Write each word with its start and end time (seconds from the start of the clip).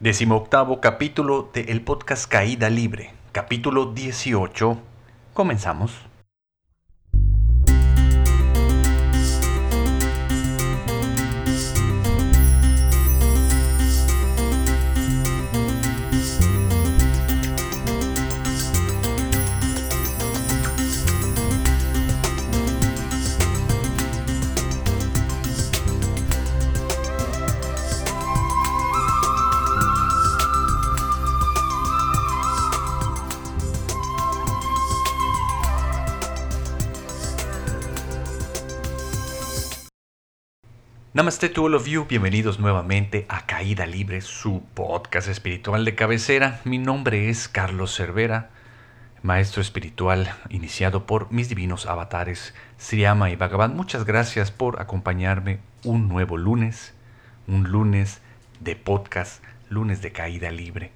Decimoctavo 0.00 0.80
capítulo 0.80 1.50
de 1.54 1.62
el 1.68 1.80
podcast 1.80 2.28
Caída 2.28 2.68
Libre, 2.68 3.12
capítulo 3.30 3.92
18. 3.92 4.76
Comenzamos. 5.32 5.92
Namaste 41.14 41.48
to 41.50 41.64
all 41.64 41.76
of 41.76 41.86
you, 41.86 42.06
bienvenidos 42.08 42.58
nuevamente 42.58 43.24
a 43.28 43.46
Caída 43.46 43.86
Libre, 43.86 44.20
su 44.20 44.64
podcast 44.74 45.28
espiritual 45.28 45.84
de 45.84 45.94
cabecera. 45.94 46.60
Mi 46.64 46.78
nombre 46.78 47.28
es 47.28 47.46
Carlos 47.46 47.94
Cervera, 47.94 48.50
maestro 49.22 49.62
espiritual 49.62 50.34
iniciado 50.48 51.06
por 51.06 51.30
mis 51.30 51.48
divinos 51.48 51.86
avatares 51.86 52.52
Sriama 52.78 53.30
y 53.30 53.36
Bhagavan. 53.36 53.76
Muchas 53.76 54.04
gracias 54.04 54.50
por 54.50 54.82
acompañarme 54.82 55.60
un 55.84 56.08
nuevo 56.08 56.36
lunes, 56.36 56.94
un 57.46 57.70
lunes 57.70 58.20
de 58.58 58.74
podcast, 58.74 59.40
lunes 59.68 60.02
de 60.02 60.10
Caída 60.10 60.50
Libre. 60.50 60.90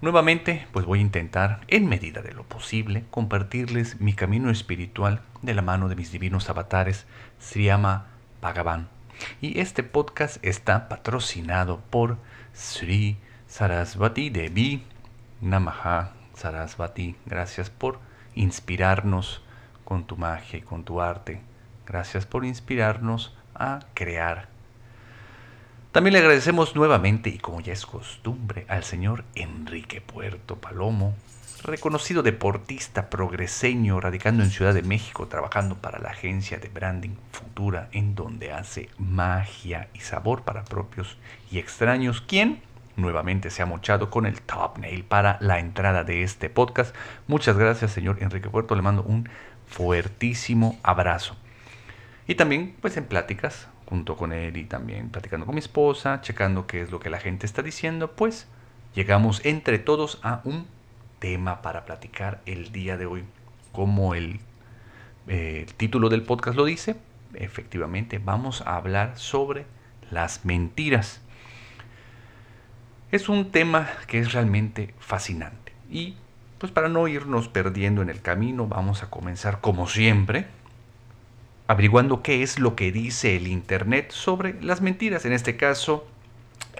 Nuevamente, 0.00 0.66
pues 0.72 0.86
voy 0.86 1.00
a 1.00 1.02
intentar, 1.02 1.60
en 1.68 1.90
medida 1.90 2.22
de 2.22 2.32
lo 2.32 2.44
posible, 2.44 3.04
compartirles 3.10 4.00
mi 4.00 4.14
camino 4.14 4.50
espiritual 4.50 5.20
de 5.42 5.52
la 5.52 5.60
mano 5.60 5.90
de 5.90 5.96
mis 5.96 6.10
divinos 6.10 6.48
avatares 6.48 7.04
Sriama 7.38 8.06
Bhagavan 8.40 8.99
y 9.40 9.60
este 9.60 9.82
podcast 9.82 10.44
está 10.44 10.88
patrocinado 10.88 11.80
por 11.90 12.18
Sri 12.54 13.16
Sarasvati 13.48 14.30
Devi 14.30 14.84
Namaha 15.40 16.12
Sarasvati. 16.34 17.16
Gracias 17.26 17.70
por 17.70 17.98
inspirarnos 18.34 19.42
con 19.84 20.04
tu 20.04 20.16
magia 20.16 20.58
y 20.58 20.62
con 20.62 20.84
tu 20.84 21.00
arte. 21.00 21.40
Gracias 21.86 22.26
por 22.26 22.44
inspirarnos 22.44 23.36
a 23.54 23.80
crear. 23.94 24.48
También 25.92 26.12
le 26.12 26.20
agradecemos 26.20 26.76
nuevamente 26.76 27.30
y 27.30 27.38
como 27.38 27.60
ya 27.60 27.72
es 27.72 27.84
costumbre 27.84 28.64
al 28.68 28.84
señor 28.84 29.24
Enrique 29.34 30.00
Puerto 30.00 30.56
Palomo 30.56 31.14
reconocido 31.62 32.22
deportista 32.22 33.10
progreseño 33.10 34.00
radicando 34.00 34.42
en 34.42 34.50
Ciudad 34.50 34.74
de 34.74 34.82
México, 34.82 35.28
trabajando 35.28 35.76
para 35.76 35.98
la 35.98 36.10
agencia 36.10 36.58
de 36.58 36.68
branding 36.68 37.16
Futura, 37.32 37.88
en 37.92 38.14
donde 38.14 38.52
hace 38.52 38.88
magia 38.98 39.88
y 39.94 40.00
sabor 40.00 40.42
para 40.42 40.64
propios 40.64 41.16
y 41.50 41.58
extraños, 41.58 42.20
quien 42.20 42.62
nuevamente 42.96 43.50
se 43.50 43.62
ha 43.62 43.66
mochado 43.66 44.10
con 44.10 44.26
el 44.26 44.40
top 44.40 44.78
nail 44.78 45.04
para 45.04 45.38
la 45.40 45.58
entrada 45.58 46.04
de 46.04 46.22
este 46.22 46.50
podcast. 46.50 46.94
Muchas 47.26 47.56
gracias, 47.56 47.92
señor 47.92 48.18
Enrique 48.20 48.48
Puerto, 48.48 48.74
le 48.74 48.82
mando 48.82 49.02
un 49.02 49.28
fuertísimo 49.66 50.78
abrazo. 50.82 51.36
Y 52.26 52.34
también, 52.34 52.76
pues 52.80 52.96
en 52.96 53.04
pláticas, 53.04 53.68
junto 53.86 54.16
con 54.16 54.32
él 54.32 54.56
y 54.56 54.64
también 54.64 55.10
platicando 55.10 55.46
con 55.46 55.54
mi 55.54 55.60
esposa, 55.60 56.20
checando 56.20 56.66
qué 56.66 56.82
es 56.82 56.90
lo 56.90 57.00
que 57.00 57.10
la 57.10 57.18
gente 57.18 57.46
está 57.46 57.62
diciendo, 57.62 58.12
pues 58.12 58.46
llegamos 58.94 59.40
entre 59.44 59.78
todos 59.78 60.20
a 60.22 60.40
un 60.44 60.66
tema 61.20 61.62
para 61.62 61.84
platicar 61.84 62.40
el 62.46 62.72
día 62.72 62.96
de 62.96 63.06
hoy. 63.06 63.24
Como 63.70 64.16
el, 64.16 64.40
eh, 65.28 65.64
el 65.68 65.74
título 65.74 66.08
del 66.08 66.22
podcast 66.22 66.56
lo 66.56 66.64
dice, 66.64 66.96
efectivamente 67.34 68.18
vamos 68.18 68.62
a 68.62 68.74
hablar 68.74 69.16
sobre 69.16 69.64
las 70.10 70.44
mentiras. 70.44 71.20
Es 73.12 73.28
un 73.28 73.52
tema 73.52 73.88
que 74.08 74.18
es 74.18 74.32
realmente 74.32 74.92
fascinante 74.98 75.72
y 75.88 76.16
pues 76.58 76.72
para 76.72 76.88
no 76.88 77.06
irnos 77.06 77.48
perdiendo 77.48 78.02
en 78.02 78.10
el 78.10 78.20
camino 78.20 78.66
vamos 78.66 79.02
a 79.02 79.10
comenzar 79.10 79.60
como 79.60 79.88
siempre 79.88 80.46
averiguando 81.70 82.22
qué 82.22 82.42
es 82.42 82.58
lo 82.58 82.74
que 82.74 82.90
dice 82.90 83.36
el 83.36 83.46
Internet 83.46 84.10
sobre 84.10 84.60
las 84.60 84.80
mentiras. 84.80 85.24
En 85.24 85.32
este 85.32 85.56
caso, 85.56 86.04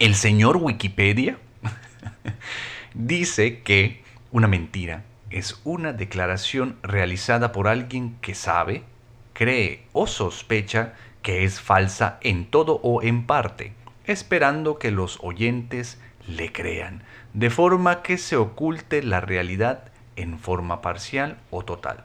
el 0.00 0.16
señor 0.16 0.56
Wikipedia 0.56 1.38
dice 2.94 3.60
que 3.60 4.02
una 4.32 4.46
mentira 4.46 5.04
es 5.30 5.60
una 5.64 5.92
declaración 5.92 6.76
realizada 6.82 7.52
por 7.52 7.68
alguien 7.68 8.16
que 8.20 8.34
sabe, 8.34 8.84
cree 9.32 9.86
o 9.92 10.06
sospecha 10.06 10.94
que 11.22 11.44
es 11.44 11.60
falsa 11.60 12.18
en 12.20 12.46
todo 12.46 12.80
o 12.82 13.02
en 13.02 13.26
parte, 13.26 13.72
esperando 14.06 14.78
que 14.78 14.90
los 14.90 15.18
oyentes 15.22 16.00
le 16.26 16.52
crean, 16.52 17.02
de 17.34 17.50
forma 17.50 18.02
que 18.02 18.18
se 18.18 18.36
oculte 18.36 19.02
la 19.02 19.20
realidad 19.20 19.84
en 20.16 20.38
forma 20.38 20.80
parcial 20.80 21.38
o 21.50 21.64
total. 21.64 22.04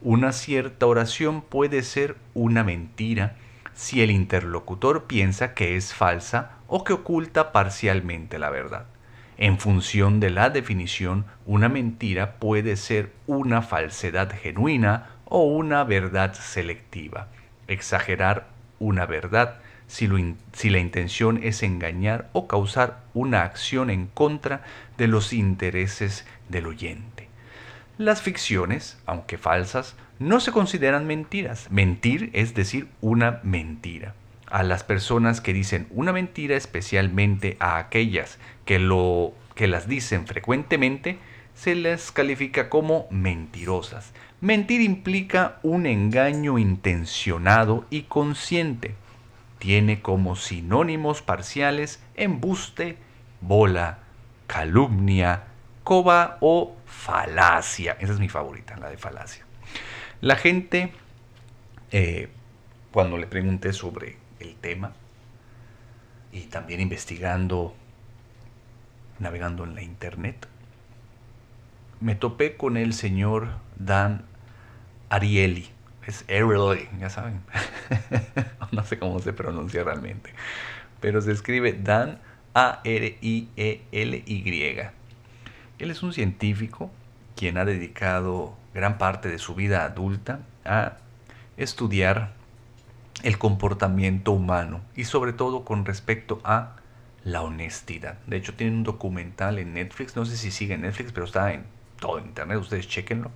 Una 0.00 0.32
cierta 0.32 0.86
oración 0.86 1.42
puede 1.42 1.82
ser 1.82 2.16
una 2.34 2.62
mentira 2.62 3.36
si 3.72 4.02
el 4.02 4.10
interlocutor 4.10 5.04
piensa 5.04 5.54
que 5.54 5.76
es 5.76 5.94
falsa 5.94 6.52
o 6.66 6.84
que 6.84 6.92
oculta 6.92 7.52
parcialmente 7.52 8.38
la 8.38 8.50
verdad. 8.50 8.86
En 9.36 9.58
función 9.58 10.20
de 10.20 10.30
la 10.30 10.50
definición, 10.50 11.24
una 11.44 11.68
mentira 11.68 12.36
puede 12.36 12.76
ser 12.76 13.12
una 13.26 13.62
falsedad 13.62 14.32
genuina 14.32 15.10
o 15.24 15.44
una 15.44 15.82
verdad 15.82 16.34
selectiva. 16.34 17.28
Exagerar 17.66 18.46
una 18.78 19.06
verdad 19.06 19.56
si, 19.86 20.08
la 20.08 20.78
intención 20.78 21.40
es 21.42 21.62
engañar 21.62 22.28
o 22.32 22.46
causar 22.46 23.00
una 23.12 23.42
acción 23.42 23.90
en 23.90 24.06
contra 24.06 24.62
de 24.98 25.08
los 25.08 25.32
intereses 25.32 26.26
del 26.48 26.66
oyente. 26.66 27.28
Las 27.98 28.22
ficciones, 28.22 28.98
aunque 29.06 29.38
falsas, 29.38 29.94
no 30.18 30.40
se 30.40 30.52
consideran 30.52 31.06
mentiras. 31.06 31.68
Mentir 31.70 32.30
es 32.32 32.54
decir 32.54 32.88
una 33.00 33.40
mentira 33.42 34.14
a 34.54 34.62
las 34.62 34.84
personas 34.84 35.40
que 35.40 35.52
dicen 35.52 35.88
una 35.90 36.12
mentira, 36.12 36.56
especialmente 36.56 37.56
a 37.58 37.78
aquellas 37.78 38.38
que, 38.64 38.78
lo, 38.78 39.32
que 39.54 39.66
las 39.66 39.88
dicen 39.88 40.26
frecuentemente, 40.26 41.18
se 41.54 41.74
les 41.74 42.10
califica 42.10 42.68
como 42.68 43.06
mentirosas. 43.10 44.12
Mentir 44.40 44.80
implica 44.80 45.58
un 45.62 45.86
engaño 45.86 46.58
intencionado 46.58 47.86
y 47.90 48.02
consciente. 48.02 48.94
Tiene 49.58 50.02
como 50.02 50.36
sinónimos 50.36 51.22
parciales 51.22 52.02
embuste, 52.16 52.98
bola, 53.40 54.00
calumnia, 54.46 55.44
coba 55.84 56.38
o 56.40 56.76
falacia. 56.86 57.96
Esa 58.00 58.12
es 58.12 58.20
mi 58.20 58.28
favorita, 58.28 58.76
la 58.76 58.90
de 58.90 58.98
falacia. 58.98 59.46
La 60.20 60.36
gente, 60.36 60.92
eh, 61.92 62.28
cuando 62.90 63.16
le 63.16 63.26
pregunté 63.26 63.72
sobre 63.72 64.16
el 64.40 64.56
tema 64.56 64.92
y 66.32 66.42
también 66.42 66.80
investigando, 66.80 67.74
navegando 69.24 69.64
en 69.64 69.74
la 69.74 69.82
internet, 69.82 70.46
me 72.00 72.14
topé 72.14 72.56
con 72.56 72.76
el 72.76 72.92
señor 72.92 73.48
Dan 73.76 74.22
Ariely. 75.08 75.68
Es 76.06 76.24
Ariely, 76.28 76.88
ya 77.00 77.10
saben. 77.10 77.40
no 78.72 78.84
sé 78.84 78.98
cómo 78.98 79.18
se 79.18 79.32
pronuncia 79.32 79.82
realmente. 79.82 80.30
Pero 81.00 81.20
se 81.22 81.32
escribe 81.32 81.72
Dan 81.72 82.20
A-R-I-E-L-Y. 82.54 83.50
Él 85.78 85.90
es 85.90 86.02
un 86.02 86.12
científico 86.12 86.90
quien 87.34 87.58
ha 87.58 87.64
dedicado 87.64 88.54
gran 88.74 88.98
parte 88.98 89.28
de 89.28 89.38
su 89.38 89.54
vida 89.54 89.84
adulta 89.84 90.40
a 90.64 90.98
estudiar 91.56 92.32
el 93.22 93.38
comportamiento 93.38 94.32
humano 94.32 94.82
y 94.94 95.04
sobre 95.04 95.32
todo 95.32 95.64
con 95.64 95.84
respecto 95.86 96.40
a 96.44 96.76
la 97.24 97.42
honestidad. 97.42 98.18
De 98.26 98.36
hecho, 98.36 98.54
tiene 98.54 98.76
un 98.76 98.82
documental 98.84 99.58
en 99.58 99.74
Netflix, 99.74 100.14
no 100.14 100.24
sé 100.24 100.36
si 100.36 100.50
sigue 100.50 100.74
en 100.74 100.82
Netflix, 100.82 101.12
pero 101.12 101.26
está 101.26 101.52
en 101.52 101.64
todo 101.98 102.18
internet, 102.18 102.58
ustedes 102.58 102.86
chequenlo. 102.86 103.30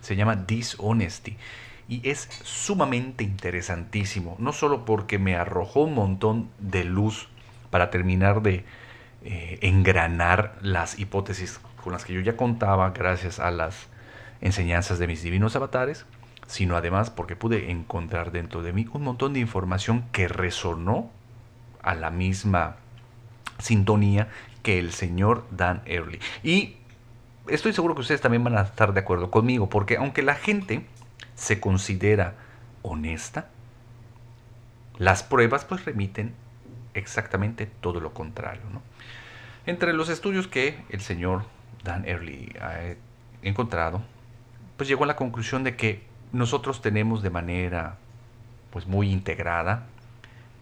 Se 0.00 0.16
llama 0.16 0.36
Dishonesty 0.36 1.36
y 1.88 2.08
es 2.08 2.28
sumamente 2.44 3.24
interesantísimo, 3.24 4.36
no 4.38 4.52
solo 4.52 4.84
porque 4.84 5.18
me 5.18 5.36
arrojó 5.36 5.82
un 5.82 5.94
montón 5.94 6.50
de 6.58 6.84
luz 6.84 7.28
para 7.70 7.90
terminar 7.90 8.42
de 8.42 8.64
eh, 9.24 9.58
engranar 9.62 10.56
las 10.62 10.98
hipótesis 10.98 11.60
con 11.82 11.92
las 11.92 12.04
que 12.04 12.12
yo 12.12 12.20
ya 12.20 12.36
contaba 12.36 12.90
gracias 12.90 13.40
a 13.40 13.50
las 13.50 13.88
enseñanzas 14.40 14.98
de 14.98 15.06
mis 15.06 15.22
divinos 15.22 15.56
avatares, 15.56 16.06
sino 16.46 16.76
además 16.76 17.10
porque 17.10 17.36
pude 17.36 17.70
encontrar 17.70 18.32
dentro 18.32 18.62
de 18.62 18.72
mí 18.72 18.86
un 18.92 19.02
montón 19.02 19.32
de 19.32 19.40
información 19.40 20.04
que 20.12 20.28
resonó 20.28 21.10
a 21.82 21.94
la 21.94 22.10
misma 22.10 22.76
sintonía 23.60 24.28
que 24.62 24.78
el 24.78 24.92
señor 24.92 25.46
Dan 25.50 25.82
Early. 25.86 26.20
Y 26.42 26.76
estoy 27.48 27.72
seguro 27.72 27.94
que 27.94 28.02
ustedes 28.02 28.20
también 28.20 28.44
van 28.44 28.56
a 28.56 28.62
estar 28.62 28.92
de 28.92 29.00
acuerdo 29.00 29.30
conmigo, 29.30 29.68
porque 29.68 29.96
aunque 29.96 30.22
la 30.22 30.34
gente 30.34 30.84
se 31.34 31.60
considera 31.60 32.34
honesta, 32.82 33.48
las 34.98 35.22
pruebas 35.22 35.64
pues 35.64 35.84
remiten 35.84 36.34
exactamente 36.94 37.66
todo 37.66 38.00
lo 38.00 38.12
contrario. 38.12 38.62
Entre 39.66 39.92
los 39.92 40.08
estudios 40.08 40.48
que 40.48 40.82
el 40.90 41.00
señor 41.00 41.44
Dan 41.84 42.06
Early 42.06 42.54
ha 42.60 42.94
encontrado, 43.42 44.02
pues 44.76 44.88
llegó 44.88 45.04
a 45.04 45.06
la 45.06 45.16
conclusión 45.16 45.64
de 45.64 45.76
que 45.76 46.02
nosotros 46.32 46.80
tenemos 46.82 47.22
de 47.22 47.30
manera 47.30 47.96
pues 48.70 48.86
muy 48.86 49.10
integrada 49.10 49.86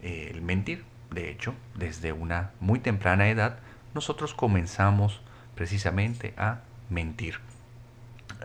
eh, 0.02 0.30
el 0.32 0.42
mentir. 0.42 0.84
De 1.10 1.30
hecho, 1.30 1.54
desde 1.74 2.12
una 2.12 2.50
muy 2.60 2.80
temprana 2.80 3.28
edad, 3.28 3.58
nosotros 3.94 4.34
comenzamos 4.34 5.20
precisamente 5.54 6.34
a 6.36 6.60
mentir. 6.90 7.40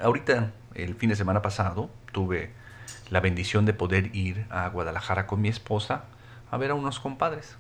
Ahorita, 0.02 0.52
el 0.74 0.96
fin 0.96 1.10
de 1.10 1.16
semana 1.16 1.42
pasado, 1.42 1.90
tuve 2.12 2.52
la 3.10 3.20
bendición 3.20 3.66
de 3.66 3.74
poder 3.74 4.16
ir 4.16 4.46
a 4.50 4.68
Guadalajara 4.70 5.28
con 5.28 5.42
mi 5.42 5.50
esposa 5.50 6.06
a 6.50 6.58
ver 6.58 6.72
a 6.72 6.76
unos 6.76 7.00
compadres. 7.00 7.58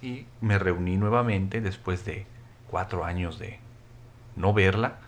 Y 0.00 0.26
me 0.40 0.58
reuní 0.58 0.96
nuevamente 0.96 1.60
después 1.60 2.04
de 2.04 2.26
cuatro 2.68 3.04
años 3.04 3.38
de 3.38 3.60
no 4.36 4.52
verla 4.52 4.98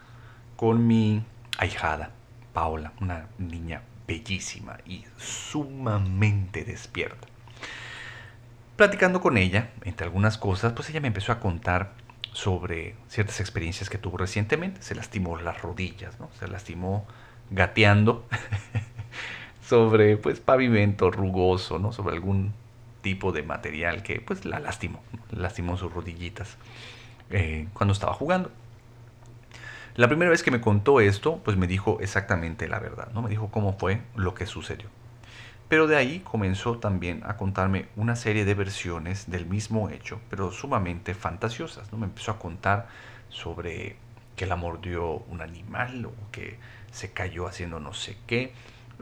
con 0.57 0.87
mi 0.87 1.25
ahijada, 1.59 2.11
Paola, 2.53 2.93
una 3.01 3.27
niña 3.39 3.83
bellísima 4.07 4.79
y 4.87 5.05
sumamente 5.17 6.65
despierta. 6.65 7.34
Platicando 8.77 9.21
con 9.21 9.37
ella, 9.37 9.71
entre 9.85 10.05
algunas 10.05 10.37
cosas, 10.37 10.73
pues 10.73 10.91
ella 10.91 11.01
me 11.01 11.09
empezó 11.09 11.31
a 11.31 11.39
contar 11.39 11.93
sobre 12.33 12.97
ciertas 13.09 13.39
experiencias 13.39 13.89
que 13.89 13.99
tuvo 13.99 14.17
recientemente. 14.17 14.83
Se 14.83 14.97
lastimó 14.97 15.39
las 15.39 15.63
rodillas, 15.63 16.19
¿no? 16.19 16.29
Se 16.39 16.49
lastimó 16.49 17.07
gateando 17.51 18.27
sobre 19.69 20.17
pues 20.17 20.41
pavimento 20.41 21.11
rugoso, 21.13 21.79
¿no? 21.79 21.93
Sobre 21.93 22.15
algún 22.15 22.53
tipo 23.01 23.31
de 23.31 23.45
material 23.45 24.03
que 24.03 24.21
pues 24.21 24.45
la 24.45 24.59
lastimó, 24.59 25.03
lastimó 25.31 25.77
sus 25.77 25.93
rodillitas 25.93 26.57
eh, 27.31 27.69
cuando 27.75 27.93
estaba 27.93 28.15
jugando. 28.15 28.51
La 29.95 30.09
primera 30.09 30.31
vez 30.31 30.43
que 30.43 30.51
me 30.51 30.61
contó 30.61 30.99
esto, 30.99 31.37
pues 31.45 31.57
me 31.57 31.69
dijo 31.69 31.99
exactamente 32.01 32.67
la 32.67 32.81
verdad, 32.81 33.09
¿no? 33.15 33.23
Me 33.23 33.31
dijo 33.31 33.51
cómo 33.53 33.79
fue 33.79 34.01
lo 34.17 34.35
que 34.35 34.47
sucedió. 34.47 34.89
Pero 35.69 35.87
de 35.87 35.97
ahí 35.97 36.21
comenzó 36.21 36.79
también 36.79 37.23
a 37.25 37.37
contarme 37.37 37.87
una 37.97 38.17
serie 38.17 38.45
de 38.45 38.55
versiones 38.55 39.31
del 39.31 39.47
mismo 39.47 39.89
hecho, 39.89 40.21
pero 40.29 40.53
sumamente 40.53 41.15
fantasiosas. 41.15 41.91
¿no? 41.91 41.99
Me 41.99 42.07
empezó 42.07 42.33
a 42.33 42.39
contar 42.39 42.89
sobre 43.31 43.97
que 44.37 44.47
la 44.47 44.57
mordió 44.57 45.25
un 45.29 45.41
animal 45.41 46.07
o 46.07 46.13
que 46.33 46.59
se 46.93 47.13
cayó 47.13 47.47
haciendo 47.47 47.81
no 47.81 47.95
sé 47.95 48.17
qué. 48.27 48.53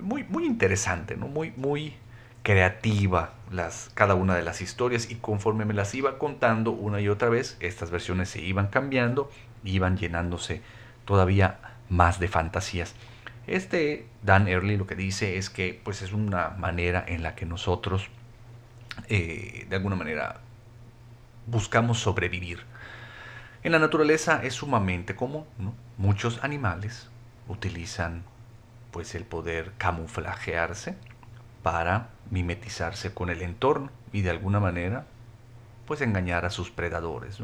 Muy, 0.00 0.24
muy 0.24 0.46
interesante, 0.46 1.16
¿no? 1.16 1.26
muy, 1.26 1.52
muy 1.56 1.94
creativa 2.42 3.34
las, 3.50 3.90
cada 3.94 4.14
una 4.14 4.34
de 4.34 4.42
las 4.42 4.60
historias 4.60 5.10
y 5.10 5.16
conforme 5.16 5.64
me 5.64 5.74
las 5.74 5.94
iba 5.94 6.18
contando 6.18 6.72
una 6.72 7.00
y 7.00 7.08
otra 7.08 7.28
vez, 7.28 7.56
estas 7.60 7.90
versiones 7.90 8.30
se 8.30 8.40
iban 8.40 8.68
cambiando, 8.68 9.30
iban 9.64 9.96
llenándose 9.96 10.62
todavía 11.04 11.58
más 11.88 12.18
de 12.18 12.28
fantasías. 12.28 12.94
Este 13.46 14.06
Dan 14.22 14.48
Early 14.48 14.76
lo 14.76 14.86
que 14.86 14.94
dice 14.94 15.36
es 15.36 15.50
que 15.50 15.80
pues 15.82 16.02
es 16.02 16.12
una 16.12 16.50
manera 16.50 17.04
en 17.06 17.22
la 17.22 17.34
que 17.34 17.44
nosotros 17.46 18.08
eh, 19.08 19.66
de 19.68 19.76
alguna 19.76 19.96
manera 19.96 20.40
buscamos 21.46 21.98
sobrevivir. 21.98 22.64
En 23.64 23.72
la 23.72 23.78
naturaleza 23.78 24.42
es 24.42 24.54
sumamente 24.54 25.14
común, 25.14 25.44
Muchos 25.98 26.42
animales 26.42 27.08
utilizan 27.48 28.24
pues 28.90 29.14
el 29.14 29.24
poder 29.24 29.72
camuflajearse 29.78 30.96
para 31.62 32.08
mimetizarse 32.30 33.14
con 33.14 33.30
el 33.30 33.42
entorno 33.42 33.90
y 34.12 34.22
de 34.22 34.30
alguna 34.30 34.58
manera 34.58 35.06
pues 35.86 36.00
engañar 36.00 36.44
a 36.44 36.50
sus 36.50 36.70
predadores, 36.70 37.38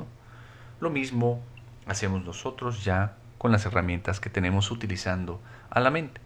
Lo 0.80 0.90
mismo 0.90 1.42
hacemos 1.86 2.24
nosotros 2.24 2.84
ya 2.84 3.16
con 3.36 3.52
las 3.52 3.66
herramientas 3.66 4.20
que 4.20 4.30
tenemos 4.30 4.70
utilizando 4.70 5.40
a 5.70 5.81
la 5.81 5.91
mente. 5.91 6.20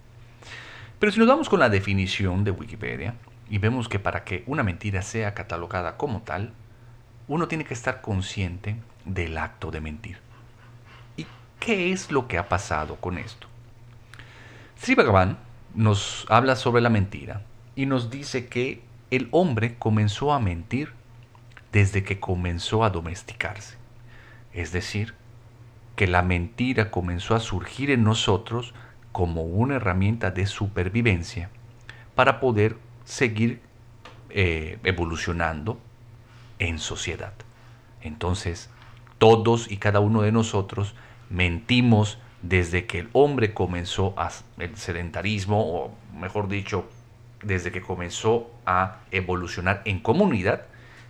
Pero 0.99 1.13
si 1.13 1.19
nos 1.19 1.29
vamos 1.29 1.49
con 1.49 1.61
la 1.61 1.69
definición 1.69 2.45
de 2.45 2.53
Wikipedia 2.53 3.15
y 3.51 3.59
vemos 3.59 3.89
que 3.89 3.99
para 3.99 4.25
que 4.25 4.45
una 4.47 4.63
mentira 4.63 5.03
sea 5.03 5.35
catalogada 5.35 5.97
como 5.97 6.23
tal, 6.23 6.53
uno 7.29 7.49
tiene 7.49 7.65
que 7.65 7.75
estar 7.75 8.01
consciente 8.01 8.77
del 9.05 9.39
acto 9.39 9.71
de 9.71 9.81
mentir. 9.81 10.19
¿Y 11.17 11.27
qué 11.59 11.93
es 11.93 12.11
lo 12.11 12.29
que 12.29 12.39
ha 12.39 12.49
pasado 12.49 12.97
con 12.97 13.19
esto? 13.19 13.49
Sri 14.81 14.95
Bhagavan 14.95 15.39
nos 15.75 16.27
habla 16.29 16.57
sobre 16.57 16.83
la 16.83 16.91
mentira 16.91 17.43
y 17.75 17.87
nos 17.87 18.11
dice 18.11 18.49
que 18.49 18.83
el 19.11 19.29
hombre 19.31 19.77
comenzó 19.79 20.33
a 20.33 20.41
mentir 20.41 20.93
desde 21.73 22.05
que 22.05 22.21
comenzó 22.21 22.85
a 22.85 22.91
domesticarse. 22.91 23.77
Es 24.53 24.73
decir, 24.73 25.15
que 25.97 26.07
la 26.07 26.23
mentira 26.23 26.91
comenzó 26.91 27.35
a 27.35 27.41
surgir 27.41 27.91
en 27.91 28.05
nosotros 28.05 28.75
como 29.13 29.43
una 29.43 29.77
herramienta 29.77 30.31
de 30.31 30.47
supervivencia 30.47 31.51
para 32.15 32.41
poder 32.41 32.77
seguir 33.05 33.61
eh, 34.31 34.79
evolucionando 34.85 35.79
en 36.59 36.79
sociedad. 36.79 37.35
Entonces, 38.01 38.71
todos 39.19 39.71
y 39.71 39.77
cada 39.77 40.01
uno 40.01 40.23
de 40.23 40.33
nosotros 40.33 40.95
mentimos 41.31 42.19
desde 42.43 42.87
que 42.87 43.01
el 43.01 43.09
hombre 43.13 43.55
comenzó 43.55 44.15
a, 44.17 44.31
el 44.59 44.77
sedentarismo, 44.77 45.61
o 45.61 45.95
mejor 46.19 46.49
dicho, 46.49 46.89
desde 47.43 47.73
que 47.73 47.81
comenzó 47.81 48.51
a 48.67 48.99
evolucionar 49.11 49.83
en 49.85 50.01
comunidad 50.01 50.67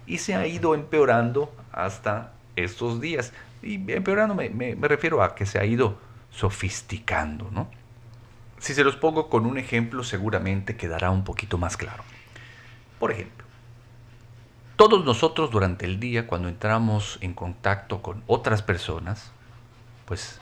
y 0.07 0.19
se 0.19 0.35
ha 0.35 0.47
ido 0.47 0.75
empeorando 0.75 1.53
hasta 1.73 2.33
estos 2.57 3.01
días. 3.01 3.33
Y 3.63 3.75
empeorando 3.93 4.35
me, 4.35 4.51
me, 4.51 4.89
refiero 4.89 5.23
a 5.23 5.35
que 5.35 5.47
se 5.47 5.59
ha 5.59 5.65
ido 5.65 5.99
sofisticando, 6.31 7.51
¿no? 7.51 7.69
Si 8.63 8.75
se 8.75 8.85
los 8.85 8.95
pongo 8.95 9.29
con 9.29 9.45
un 9.45 9.59
ejemplo, 9.59 10.05
seguramente 10.05 10.77
quedará 10.77 11.11
un 11.11 11.25
poquito 11.25 11.59
más 11.59 11.77
claro. 11.77 12.05
Por 13.01 13.11
ejemplo, 13.11 13.45
todos 14.77 15.05
nosotros 15.05 15.51
durante 15.51 15.85
el 15.85 15.99
día, 15.99 16.29
cuando 16.29 16.47
entramos 16.49 17.19
en 17.23 17.35
contacto 17.35 18.03
con 18.03 18.23
otras 18.29 18.63
personas, 18.63 19.33
pues 20.07 20.41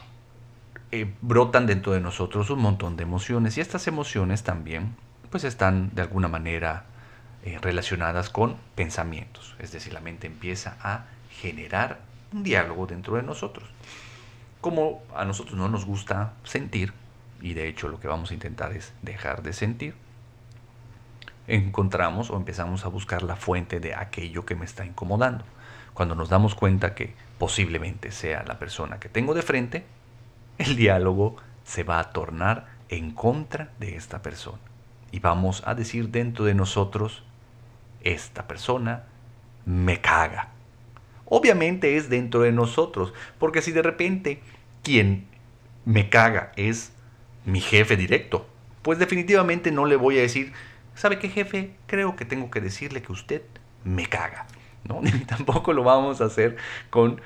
eh, 0.92 1.14
brotan 1.22 1.64
dentro 1.64 1.94
de 1.94 2.00
nosotros 2.00 2.50
un 2.50 2.60
montón 2.60 2.98
de 2.98 3.04
emociones 3.04 3.56
y 3.56 3.62
estas 3.62 3.86
emociones 3.86 4.42
también 4.42 4.96
pues 5.30 5.44
están 5.44 5.94
de 5.94 6.02
alguna 6.02 6.28
manera 6.28 6.84
eh, 7.42 7.58
relacionadas 7.62 8.28
con 8.28 8.56
pensamientos. 8.74 9.56
Es 9.58 9.72
decir, 9.72 9.94
la 9.94 10.00
mente 10.00 10.26
empieza 10.26 10.76
a 10.82 11.06
generar 11.40 12.00
un 12.34 12.42
diálogo 12.42 12.86
dentro 12.86 13.16
de 13.16 13.22
nosotros. 13.22 13.66
Como 14.60 15.02
a 15.16 15.24
nosotros 15.24 15.56
no 15.56 15.70
nos 15.70 15.86
gusta 15.86 16.34
sentir, 16.44 16.92
y 17.40 17.54
de 17.54 17.68
hecho 17.68 17.88
lo 17.88 18.00
que 18.00 18.09
vamos 18.09 18.30
a 18.30 18.35
intentar 18.35 18.73
es 18.73 18.92
dejar 19.02 19.42
de 19.42 19.52
sentir, 19.52 19.94
encontramos 21.47 22.30
o 22.30 22.37
empezamos 22.37 22.85
a 22.85 22.88
buscar 22.88 23.23
la 23.23 23.37
fuente 23.37 23.80
de 23.80 23.94
aquello 23.94 24.44
que 24.44 24.54
me 24.54 24.64
está 24.64 24.85
incomodando. 24.85 25.44
Cuando 25.94 26.14
nos 26.14 26.28
damos 26.28 26.54
cuenta 26.54 26.94
que 26.94 27.14
posiblemente 27.38 28.12
sea 28.12 28.44
la 28.44 28.59
persona 28.59 29.00
que 29.00 29.09
tengo 29.09 29.35
de 29.35 29.42
frente, 29.42 29.85
el 30.59 30.76
diálogo 30.76 31.37
se 31.64 31.82
va 31.82 31.99
a 31.99 32.12
tornar 32.12 32.66
en 32.88 33.12
contra 33.12 33.70
de 33.78 33.97
esta 33.97 34.23
persona. 34.23 34.59
Y 35.12 35.20
vamos 35.20 35.62
a 35.66 35.75
decir 35.75 36.11
dentro 36.11 36.44
de 36.44 36.54
nosotros, 36.54 37.25
esta 38.02 38.47
persona 38.47 39.04
me 39.64 40.00
caga. 40.00 40.49
Obviamente 41.25 41.97
es 41.97 42.09
dentro 42.09 42.40
de 42.40 42.52
nosotros, 42.52 43.12
porque 43.38 43.62
si 43.62 43.73
de 43.73 43.82
repente 43.82 44.42
quien 44.82 45.26
me 45.85 46.09
caga 46.09 46.52
es 46.56 46.92
mi 47.44 47.61
jefe 47.61 47.97
directo, 47.97 48.47
pues 48.82 48.99
definitivamente 48.99 49.70
no 49.70 49.87
le 49.87 49.97
voy 49.97 50.18
a 50.18 50.23
decir, 50.23 50.52
¿sabe 50.94 51.18
qué 51.18 51.28
jefe? 51.28 51.73
Creo 51.87 52.16
que 52.16 52.25
tengo 52.25 52.50
que 52.50 52.61
decirle 52.61 53.02
que 53.02 53.12
usted 53.12 53.42
me 53.85 54.06
caga. 54.06 54.47
¿no? 54.85 55.00
Ni 55.02 55.11
tampoco 55.11 55.73
lo 55.73 55.85
vamos 55.85 56.20
a 56.20 56.26
hacer 56.26 56.56
con 56.90 57.20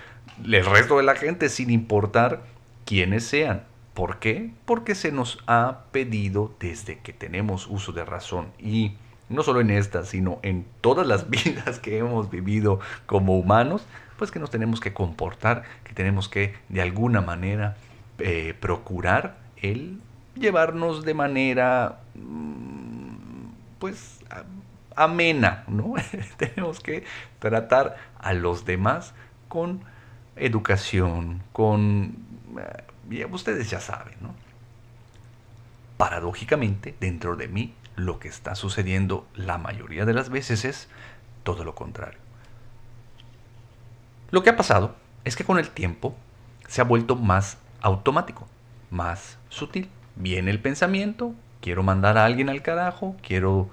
el 0.44 0.64
resto 0.64 0.97
de 0.97 1.04
la 1.04 1.14
gente, 1.14 1.49
sin 1.49 1.71
importar 1.71 2.42
quiénes 2.85 3.25
sean. 3.25 3.64
¿Por 3.94 4.18
qué? 4.18 4.50
Porque 4.64 4.97
se 4.97 5.12
nos 5.12 5.38
ha 5.47 5.85
pedido 5.92 6.54
desde 6.59 6.99
que 6.99 7.12
tenemos 7.12 7.68
uso 7.68 7.92
de 7.92 8.04
razón 8.04 8.49
y 8.59 8.97
no 9.28 9.42
solo 9.42 9.61
en 9.61 9.71
esta, 9.71 10.04
sino 10.04 10.40
en 10.42 10.66
todas 10.80 11.06
las 11.06 11.30
vidas 11.30 11.78
que 11.78 11.99
hemos 11.99 12.30
vivido 12.30 12.80
como 13.06 13.38
humanos, 13.38 13.87
pues 14.18 14.30
que 14.30 14.40
nos 14.40 14.50
tenemos 14.50 14.80
que 14.80 14.92
comportar, 14.92 15.62
que 15.85 15.92
tenemos 15.92 16.28
que 16.28 16.54
de 16.68 16.83
alguna 16.83 17.21
manera 17.21 17.76
eh, 18.18 18.54
procurar 18.59 19.43
el 19.71 20.00
llevarnos 20.35 21.04
de 21.04 21.14
manera 21.14 22.00
mm, 22.14 23.47
pues 23.78 24.21
amena, 24.97 25.64
¿no? 25.68 25.94
tenemos 26.37 26.80
que 26.80 27.04
tratar 27.38 27.97
a 28.18 28.33
los 28.33 28.64
demás 28.64 29.14
con 29.49 29.83
educación, 30.37 31.42
con... 31.52 32.16
Eh, 33.11 33.26
ustedes 33.30 33.71
ya 33.71 33.80
saben, 33.80 34.14
¿no? 34.21 34.35
Paradójicamente, 35.97 36.94
dentro 37.00 37.37
de 37.37 37.49
mí, 37.49 37.75
lo 37.97 38.18
que 38.18 38.28
está 38.28 38.54
sucediendo 38.54 39.26
la 39.35 39.59
mayoría 39.59 40.04
de 40.04 40.14
las 40.14 40.28
veces 40.28 40.64
es 40.64 40.88
todo 41.42 41.64
lo 41.64 41.75
contrario. 41.75 42.18
Lo 44.30 44.42
que 44.42 44.50
ha 44.50 44.56
pasado 44.56 44.97
es 45.25 45.37
que 45.37 45.44
con 45.44 45.59
el 45.59 45.71
tiempo 45.71 46.16
se 46.66 46.80
ha 46.80 46.85
vuelto 46.85 47.14
más 47.14 47.59
automático, 47.80 48.49
más 48.90 49.38
sutil. 49.54 49.88
Viene 50.16 50.50
el 50.50 50.61
pensamiento, 50.61 51.34
quiero 51.61 51.82
mandar 51.82 52.18
a 52.18 52.25
alguien 52.25 52.49
al 52.49 52.62
carajo, 52.62 53.16
quiero 53.23 53.70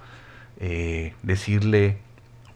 eh, 0.60 1.14
decirle 1.24 1.98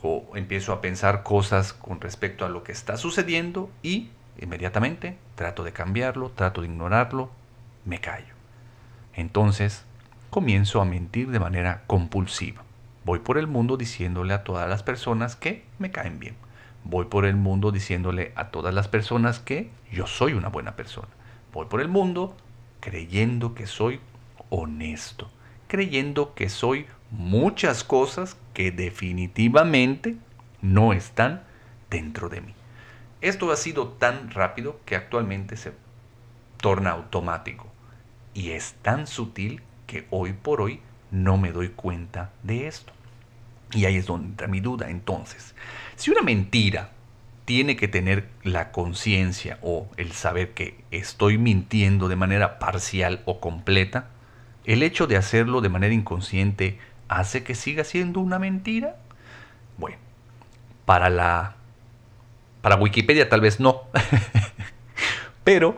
o 0.02 0.24
empiezo 0.36 0.72
a 0.72 0.82
pensar 0.82 1.24
cosas 1.24 1.74
con 1.74 2.00
respecto 2.00 2.46
a 2.46 2.50
lo 2.50 2.64
que 2.64 2.72
está 2.72 2.98
sucediendo 2.98 3.70
y 3.82 4.10
inmediatamente 4.40 5.18
trato 5.36 5.64
de 5.64 5.74
cambiarlo, 5.74 6.30
trato 6.30 6.62
de 6.62 6.68
ignorarlo, 6.68 7.32
me 7.86 8.00
callo. 8.00 8.34
Entonces 9.16 9.84
comienzo 10.30 10.82
a 10.82 10.86
mentir 10.86 11.30
de 11.32 11.40
manera 11.40 11.84
compulsiva. 11.88 12.64
Voy 13.04 13.20
por 13.20 13.38
el 13.38 13.48
mundo 13.48 13.78
diciéndole 13.78 14.34
a 14.34 14.44
todas 14.44 14.70
las 14.70 14.84
personas 14.84 15.36
que 15.36 15.64
me 15.80 15.92
caen 15.92 16.20
bien. 16.20 16.36
Voy 16.84 17.06
por 17.06 17.26
el 17.26 17.36
mundo 17.36 17.72
diciéndole 17.72 18.32
a 18.36 18.50
todas 18.50 18.74
las 18.74 18.88
personas 18.88 19.40
que 19.40 19.70
yo 19.92 20.06
soy 20.08 20.34
una 20.34 20.50
buena 20.50 20.76
persona. 20.76 21.08
Voy 21.52 21.66
por 21.66 21.82
el 21.82 21.88
mundo 21.88 22.36
creyendo 22.86 23.56
que 23.56 23.66
soy 23.66 24.00
honesto, 24.52 25.32
creyendo 25.68 26.36
que 26.36 26.50
soy 26.50 26.86
muchas 27.10 27.84
cosas 27.84 28.38
que 28.54 28.70
definitivamente 28.70 30.18
no 30.62 30.94
están 30.94 31.42
dentro 31.90 32.30
de 32.30 32.42
mí. 32.42 32.54
Esto 33.22 33.52
ha 33.52 33.56
sido 33.56 33.88
tan 33.88 34.30
rápido 34.30 34.80
que 34.86 34.96
actualmente 34.96 35.58
se 35.58 35.74
torna 36.58 36.92
automático 36.92 37.72
y 38.36 38.52
es 38.52 38.76
tan 38.84 39.08
sutil 39.08 39.64
que 39.88 40.06
hoy 40.12 40.34
por 40.34 40.62
hoy 40.62 40.80
no 41.10 41.38
me 41.38 41.52
doy 41.52 41.70
cuenta 41.70 42.34
de 42.44 42.68
esto. 42.68 42.94
Y 43.72 43.86
ahí 43.86 43.96
es 43.96 44.06
donde 44.06 44.28
entra 44.28 44.48
mi 44.48 44.60
duda. 44.60 44.92
Entonces, 44.92 45.56
si 45.96 46.12
una 46.12 46.22
mentira 46.22 46.92
tiene 47.46 47.76
que 47.76 47.88
tener 47.88 48.28
la 48.44 48.72
conciencia 48.72 49.60
o 49.62 49.88
el 49.98 50.12
saber 50.12 50.54
que 50.54 50.84
estoy 50.92 51.38
mintiendo 51.38 52.08
de 52.08 52.16
manera 52.16 52.58
parcial 52.58 53.22
o 53.26 53.40
completa, 53.40 54.08
el 54.66 54.82
hecho 54.82 55.06
de 55.06 55.16
hacerlo 55.16 55.62
de 55.62 55.70
manera 55.70 55.94
inconsciente 55.94 56.80
hace 57.08 57.44
que 57.44 57.54
siga 57.54 57.84
siendo 57.84 58.20
una 58.20 58.40
mentira. 58.40 58.96
Bueno, 59.78 59.98
para 60.86 61.10
la 61.10 61.56
para 62.62 62.78
Wikipedia 62.78 63.30
tal 63.30 63.42
vez 63.42 63.60
no. 63.60 63.84
Pero 65.44 65.78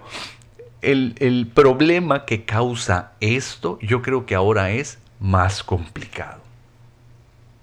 el, 0.81 1.15
el 1.19 1.47
problema 1.47 2.23
que 2.23 2.45
causa 2.45 3.11
esto 3.19 3.77
yo 3.81 4.01
creo 4.01 4.25
que 4.25 4.35
ahora 4.35 4.71
es 4.71 4.99
más 5.19 5.63
complicado. 5.63 6.46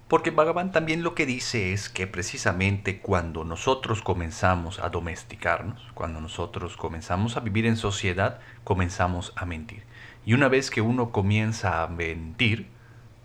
Porque 0.08 0.30
Bhagavan 0.30 0.70
también 0.70 1.02
lo 1.02 1.14
que 1.14 1.24
dice 1.24 1.72
es 1.72 1.88
que 1.88 2.06
precisamente 2.06 3.00
cuando 3.00 3.42
nosotros 3.42 4.02
comenzamos 4.02 4.78
a 4.78 4.90
domesticarnos, 4.90 5.80
cuando 5.94 6.20
nosotros 6.20 6.76
comenzamos 6.76 7.38
a 7.38 7.40
vivir 7.40 7.64
en 7.64 7.78
sociedad, 7.78 8.38
comenzamos 8.64 9.32
a 9.34 9.46
mentir. 9.46 9.82
Y 10.26 10.34
una 10.34 10.48
vez 10.48 10.70
que 10.70 10.82
uno 10.82 11.10
comienza 11.10 11.82
a 11.82 11.88
mentir, 11.88 12.68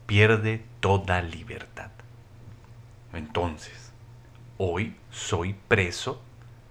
pierde 0.06 0.64
toda 0.80 1.22
libertad. 1.22 1.92
Entonces, 3.12 3.92
hoy 4.58 4.96
soy 5.12 5.56
preso 5.68 6.22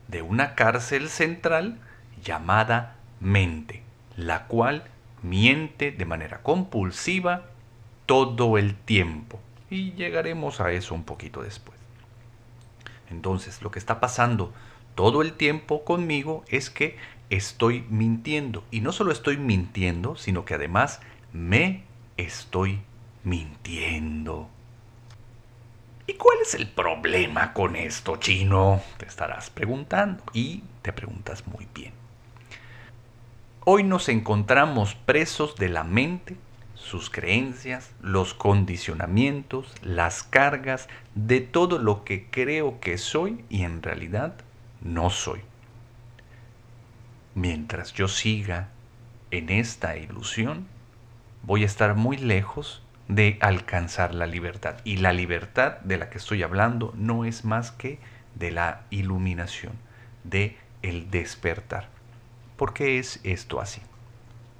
de 0.07 0.23
una 0.23 0.55
cárcel 0.55 1.11
central 1.11 1.81
llamada 2.25 2.97
mente, 3.21 3.83
la 4.17 4.47
cual 4.47 4.85
miente 5.23 5.93
de 5.93 6.05
manera 6.07 6.43
compulsiva 6.43 7.43
todo 8.07 8.57
el 8.57 8.75
tiempo 8.75 9.39
y 9.71 9.93
llegaremos 9.93 10.61
a 10.61 10.73
eso 10.73 10.95
un 10.95 11.05
poquito 11.05 11.43
después. 11.43 11.79
Entonces, 13.11 13.63
lo 13.63 13.71
que 13.71 13.79
está 13.79 14.01
pasando 14.01 14.53
todo 14.95 15.23
el 15.23 15.33
tiempo 15.35 15.85
conmigo 15.85 16.45
es 16.49 16.71
que 16.71 16.97
estoy 17.31 17.85
mintiendo. 17.89 18.65
Y 18.71 18.81
no 18.81 18.93
solo 18.93 19.13
estoy 19.13 19.37
mintiendo, 19.37 20.17
sino 20.17 20.45
que 20.45 20.55
además 20.55 21.01
me 21.33 21.85
estoy 22.17 22.81
mintiendo. 23.25 24.49
¿Y 26.07 26.15
cuál 26.15 26.39
es 26.41 26.55
el 26.55 26.69
problema 26.69 27.53
con 27.53 27.77
esto, 27.77 28.17
chino? 28.17 28.81
Te 28.97 29.07
estarás 29.07 29.51
preguntando 29.51 30.23
y 30.33 30.63
te 30.81 30.93
preguntas 30.93 31.47
muy 31.47 31.69
bien. 31.75 31.93
Hoy 33.65 33.83
nos 33.83 34.09
encontramos 34.09 34.95
presos 34.95 35.57
de 35.57 35.69
la 35.69 35.85
mente 35.85 36.37
sus 36.89 37.11
creencias, 37.11 37.93
los 38.01 38.35
condicionamientos, 38.35 39.73
las 39.83 40.23
cargas 40.23 40.89
de 41.15 41.41
todo 41.41 41.79
lo 41.79 42.05
que 42.05 42.27
creo 42.31 42.81
que 42.81 42.99
soy 42.99 43.45
y 43.49 43.63
en 43.63 43.83
realidad 43.83 44.35
no 44.81 45.11
soy. 45.11 45.41
Mientras 47.35 47.93
yo 47.93 48.09
siga 48.09 48.71
en 49.31 49.51
esta 49.51 49.97
ilusión, 49.97 50.67
voy 51.43 51.63
a 51.63 51.67
estar 51.67 51.95
muy 51.95 52.17
lejos 52.17 52.83
de 53.07 53.39
alcanzar 53.41 54.15
la 54.15 54.27
libertad. 54.27 54.77
Y 54.85 54.97
la 54.97 55.13
libertad 55.13 55.79
de 55.81 55.99
la 55.99 56.11
que 56.11 56.19
estoy 56.19 56.43
hablando 56.43 56.93
no 56.97 57.25
es 57.25 57.45
más 57.45 57.71
que 57.71 57.99
de 58.35 58.51
la 58.51 58.83
iluminación, 58.91 59.75
de 60.25 60.57
el 60.83 61.11
despertar. 61.11 61.89
¿Por 62.57 62.73
qué 62.75 62.99
es 62.99 63.21
esto 63.25 63.61
así? 63.61 63.81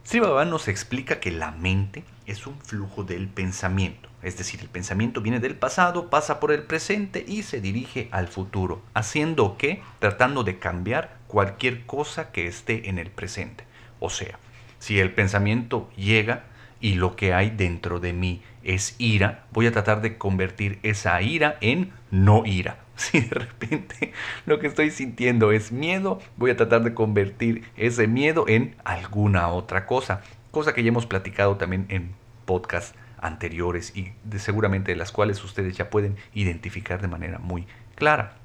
Sri 0.05 0.21
Baba 0.21 0.45
nos 0.45 0.69
explica 0.69 1.21
que 1.21 1.31
la 1.31 1.51
mente 1.51 2.05
es 2.29 2.47
un 2.47 2.61
flujo 2.61 3.05
del 3.05 3.27
pensamiento, 3.29 4.09
es 4.23 4.37
decir, 4.37 4.61
el 4.61 4.69
pensamiento 4.69 5.21
viene 5.21 5.41
del 5.41 5.57
pasado, 5.57 6.11
pasa 6.11 6.41
por 6.41 6.53
el 6.53 6.63
presente 6.63 7.25
y 7.27 7.43
se 7.43 7.61
dirige 7.61 8.09
al 8.11 8.29
futuro, 8.29 8.83
haciendo 8.95 9.57
que, 9.57 9.83
tratando 9.99 10.45
de 10.45 10.59
cambiar 10.59 11.17
cualquier 11.27 11.87
cosa 11.87 12.31
que 12.31 12.47
esté 12.47 12.89
en 12.89 12.99
el 12.99 13.11
presente. 13.11 13.65
O 13.99 14.11
sea, 14.11 14.39
si 14.79 15.01
el 15.01 15.13
pensamiento 15.13 15.91
llega 15.97 16.45
y 16.81 16.95
lo 16.95 17.17
que 17.17 17.33
hay 17.35 17.51
dentro 17.51 17.99
de 17.99 18.13
mí 18.13 18.43
es 18.63 18.95
ira, 18.99 19.47
voy 19.51 19.67
a 19.67 19.73
tratar 19.73 20.03
de 20.03 20.19
convertir 20.19 20.79
esa 20.83 21.21
ira 21.23 21.57
en 21.61 21.93
no 22.11 22.45
ira. 22.45 22.79
Si 22.99 23.21
de 23.21 23.33
repente 23.33 24.13
lo 24.45 24.59
que 24.59 24.67
estoy 24.67 24.91
sintiendo 24.91 25.53
es 25.53 25.71
miedo, 25.71 26.19
voy 26.37 26.51
a 26.51 26.57
tratar 26.57 26.83
de 26.83 26.95
convertir 26.95 27.63
ese 27.77 28.09
miedo 28.09 28.47
en 28.49 28.75
alguna 28.85 29.49
otra 29.51 29.87
cosa. 29.87 30.21
Cosa 30.51 30.75
que 30.75 30.83
ya 30.83 30.89
hemos 30.89 31.07
platicado 31.07 31.57
también 31.57 31.87
en 31.89 32.15
podcasts 32.45 32.95
anteriores 33.21 33.93
y 33.95 34.13
de, 34.25 34.39
seguramente 34.39 34.93
de 34.93 34.97
las 34.97 35.13
cuales 35.13 35.43
ustedes 35.45 35.77
ya 35.77 35.91
pueden 35.91 36.17
identificar 36.35 37.03
de 37.03 37.09
manera 37.09 37.39
muy 37.39 37.67
clara. 37.95 38.37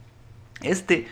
Este, 0.61 1.07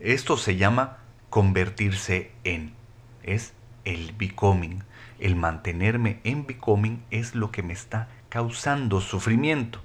esto 0.00 0.36
se 0.36 0.56
llama 0.56 0.98
convertirse 1.30 2.32
en. 2.44 2.74
Es 3.22 3.54
el 3.84 4.12
becoming. 4.12 4.82
El 5.18 5.36
mantenerme 5.36 6.20
en 6.24 6.46
becoming 6.46 7.02
es 7.10 7.34
lo 7.34 7.52
que 7.52 7.62
me 7.62 7.72
está 7.72 8.08
causando 8.28 9.00
sufrimiento. 9.00 9.80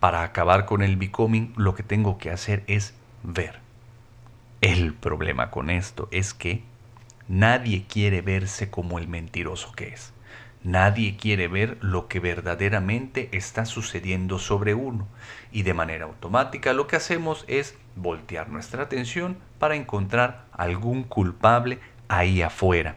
Para 0.00 0.22
acabar 0.22 0.66
con 0.66 0.82
el 0.82 0.96
becoming, 0.96 1.54
lo 1.56 1.74
que 1.74 1.82
tengo 1.82 2.18
que 2.18 2.30
hacer 2.30 2.62
es 2.66 2.94
ver. 3.22 3.60
El 4.60 4.92
problema 4.94 5.50
con 5.50 5.70
esto 5.70 6.08
es 6.10 6.34
que 6.34 6.62
nadie 7.28 7.84
quiere 7.88 8.22
verse 8.22 8.70
como 8.70 8.98
el 8.98 9.08
mentiroso 9.08 9.72
que 9.72 9.88
es. 9.88 10.12
Nadie 10.64 11.16
quiere 11.16 11.46
ver 11.46 11.78
lo 11.80 12.08
que 12.08 12.18
verdaderamente 12.18 13.28
está 13.32 13.64
sucediendo 13.64 14.38
sobre 14.38 14.74
uno 14.74 15.06
y 15.52 15.62
de 15.62 15.72
manera 15.72 16.06
automática 16.06 16.72
lo 16.72 16.88
que 16.88 16.96
hacemos 16.96 17.44
es 17.46 17.76
voltear 17.94 18.48
nuestra 18.48 18.82
atención 18.82 19.38
para 19.58 19.76
encontrar 19.76 20.46
algún 20.52 21.04
culpable 21.04 21.78
ahí 22.08 22.42
afuera. 22.42 22.96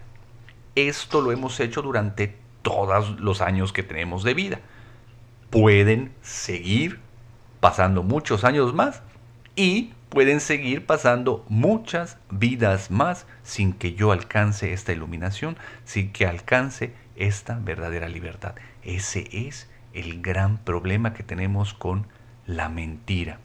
Esto 0.75 1.21
lo 1.21 1.31
hemos 1.31 1.59
hecho 1.59 1.83
durante 1.83 2.35
todos 2.63 3.19
los 3.19 3.41
años 3.41 3.73
que 3.73 3.83
tenemos 3.83 4.23
de 4.23 4.33
vida 4.33 4.59
pueden 5.51 6.13
seguir 6.21 6.99
pasando 7.59 8.01
muchos 8.01 8.43
años 8.43 8.73
más 8.73 9.03
y 9.55 9.91
pueden 10.11 10.41
seguir 10.41 10.85
pasando 10.85 11.45
muchas 11.47 12.17
vidas 12.29 12.91
más 12.91 13.25
sin 13.43 13.71
que 13.71 13.93
yo 13.93 14.11
alcance 14.11 14.73
esta 14.73 14.91
iluminación, 14.91 15.57
sin 15.85 16.11
que 16.11 16.27
alcance 16.27 16.93
esta 17.15 17.57
verdadera 17.57 18.09
libertad. 18.09 18.55
Ese 18.83 19.29
es 19.31 19.69
el 19.93 20.21
gran 20.21 20.57
problema 20.57 21.13
que 21.13 21.23
tenemos 21.23 21.73
con 21.73 22.07
la 22.45 22.67
mentira. 22.67 23.39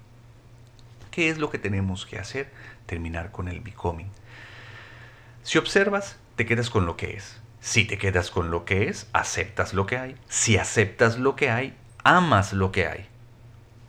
¿Qué 1.13 1.31
es 1.31 1.39
lo 1.39 1.51
que 1.51 1.61
tenemos 1.61 2.05
que 2.05 2.19
hacer? 2.19 2.51
Terminar 2.87 3.31
con 3.31 3.47
el 3.47 3.61
becoming. 3.61 4.11
Si 5.45 5.59
observas, 5.59 6.19
te 6.35 6.47
quedas 6.47 6.69
con 6.69 6.85
lo 6.85 6.97
que 6.97 7.15
es. 7.15 7.41
Si 7.61 7.85
te 7.85 7.97
quedas 7.97 8.33
con 8.33 8.51
lo 8.51 8.65
que 8.65 8.89
es, 8.89 9.09
aceptas 9.13 9.73
lo 9.73 9.87
que 9.87 9.99
hay. 9.99 10.17
Si 10.29 10.57
aceptas 10.57 11.17
lo 11.17 11.37
que 11.37 11.49
hay, 11.49 11.77
amas 12.03 12.53
lo 12.53 12.73
que 12.73 12.89
hay, 12.89 13.07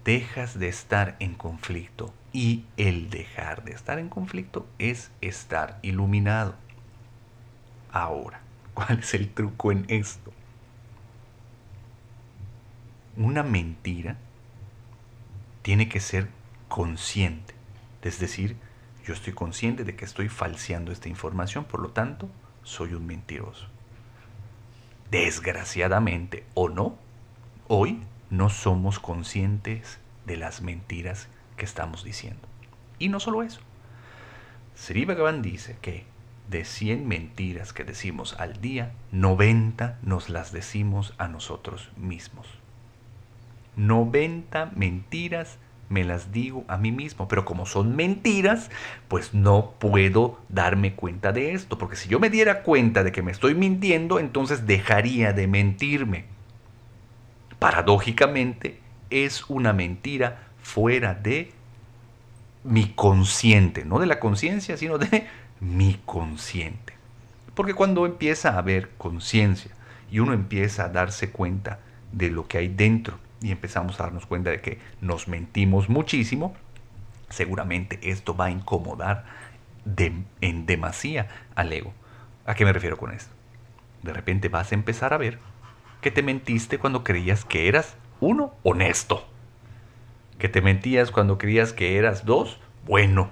dejas 0.06 0.60
de 0.60 0.68
estar 0.68 1.16
en 1.20 1.34
conflicto 1.34 2.14
Y 2.38 2.66
el 2.78 3.10
dejar 3.10 3.64
de 3.64 3.72
estar 3.72 3.98
en 3.98 4.10
conflicto 4.10 4.68
es 4.78 5.10
estar 5.22 5.80
iluminado. 5.82 6.54
Ahora, 7.92 8.42
¿cuál 8.76 9.00
es 9.00 9.16
el 9.16 9.34
truco 9.34 9.72
en 9.72 9.86
esto? 9.88 10.32
Una 13.16 13.42
mentira 13.42 14.18
tiene 15.64 15.90
que 15.90 16.00
ser 16.00 16.30
consciente. 16.68 17.56
Es 18.04 18.20
decir, 18.20 18.56
yo 19.04 19.16
estoy 19.16 19.34
consciente 19.34 19.84
de 19.84 19.96
que 19.96 20.06
estoy 20.06 20.30
falseando 20.30 20.92
esta 20.92 21.10
información, 21.10 21.66
por 21.66 21.80
lo 21.80 21.90
tanto, 21.90 22.30
soy 22.62 22.94
un 22.94 23.08
mentiroso. 23.08 23.66
Desgraciadamente 25.10 26.46
o 26.54 26.70
no, 26.70 27.00
hoy 27.68 28.00
no 28.30 28.52
somos 28.52 29.00
conscientes 29.00 29.98
de 30.28 30.38
las 30.38 30.62
mentiras 30.62 31.30
que 31.58 31.66
estamos 31.66 32.04
diciendo. 32.04 32.48
Y 33.00 33.10
no 33.10 33.20
solo 33.20 33.44
eso. 33.44 33.60
Sri 34.76 35.06
Bhagavan 35.06 35.42
dice 35.42 35.78
que 35.82 36.06
de 36.50 36.64
100 36.64 37.08
mentiras 37.08 37.74
que 37.74 37.84
decimos 37.84 38.36
al 38.40 38.62
día, 38.62 38.94
90 39.12 40.00
nos 40.02 40.30
las 40.30 40.52
decimos 40.54 41.14
a 41.18 41.28
nosotros 41.28 41.92
mismos. 41.98 42.48
90 43.76 44.72
mentiras 44.76 45.58
me 45.90 46.04
las 46.04 46.32
digo 46.32 46.66
a 46.68 46.78
mí 46.78 46.92
mismo, 46.92 47.28
pero 47.28 47.46
como 47.46 47.66
son 47.66 47.96
mentiras, 47.96 48.70
pues 49.08 49.34
no 49.34 49.74
puedo 49.80 50.40
darme 50.50 50.96
cuenta 50.96 51.32
de 51.32 51.54
esto, 51.54 51.78
porque 51.78 51.96
si 51.96 52.10
yo 52.10 52.20
me 52.20 52.30
diera 52.30 52.64
cuenta 52.64 53.04
de 53.04 53.12
que 53.12 53.22
me 53.22 53.32
estoy 53.32 53.56
mintiendo, 53.56 54.20
entonces 54.20 54.68
dejaría 54.68 55.32
de 55.32 55.48
mentirme. 55.48 56.26
Paradójicamente, 57.60 58.82
es 59.10 59.50
una 59.50 59.72
mentira 59.72 60.47
fuera 60.68 61.14
de 61.14 61.54
mi 62.66 62.90
consciente, 62.90 63.86
no 63.86 64.00
de 64.00 64.06
la 64.06 64.20
conciencia, 64.20 64.76
sino 64.76 64.98
de 64.98 65.26
mi 65.62 66.02
consciente. 66.06 66.94
Porque 67.56 67.74
cuando 67.74 68.06
empieza 68.06 68.50
a 68.50 68.58
haber 68.58 68.90
conciencia 68.98 69.72
y 70.12 70.20
uno 70.20 70.34
empieza 70.34 70.84
a 70.84 70.90
darse 70.90 71.32
cuenta 71.32 71.80
de 72.12 72.30
lo 72.30 72.50
que 72.50 72.58
hay 72.58 72.68
dentro 72.68 73.18
y 73.42 73.52
empezamos 73.52 73.98
a 73.98 74.04
darnos 74.04 74.26
cuenta 74.26 74.50
de 74.50 74.60
que 74.60 74.80
nos 75.00 75.30
mentimos 75.30 75.88
muchísimo, 75.88 76.54
seguramente 77.30 78.00
esto 78.04 78.36
va 78.36 78.48
a 78.48 78.52
incomodar 78.52 79.24
en 80.42 80.66
demasía 80.66 81.30
al 81.56 81.72
ego. 81.72 81.94
¿A 82.46 82.56
qué 82.56 82.66
me 82.66 82.74
refiero 82.74 82.98
con 82.98 83.14
esto? 83.14 83.32
De 84.04 84.12
repente 84.12 84.50
vas 84.50 84.74
a 84.74 84.76
empezar 84.76 85.14
a 85.14 85.18
ver 85.18 85.40
que 86.02 86.12
te 86.12 86.24
mentiste 86.24 86.78
cuando 86.78 87.06
creías 87.06 87.46
que 87.46 87.70
eras 87.70 87.96
uno 88.20 88.54
honesto, 88.64 89.26
que 90.38 90.50
te 90.50 90.62
mentías 90.62 91.12
cuando 91.12 91.38
creías 91.38 91.74
que 91.74 91.98
eras 91.98 92.26
dos 92.26 92.60
bueno, 92.86 93.30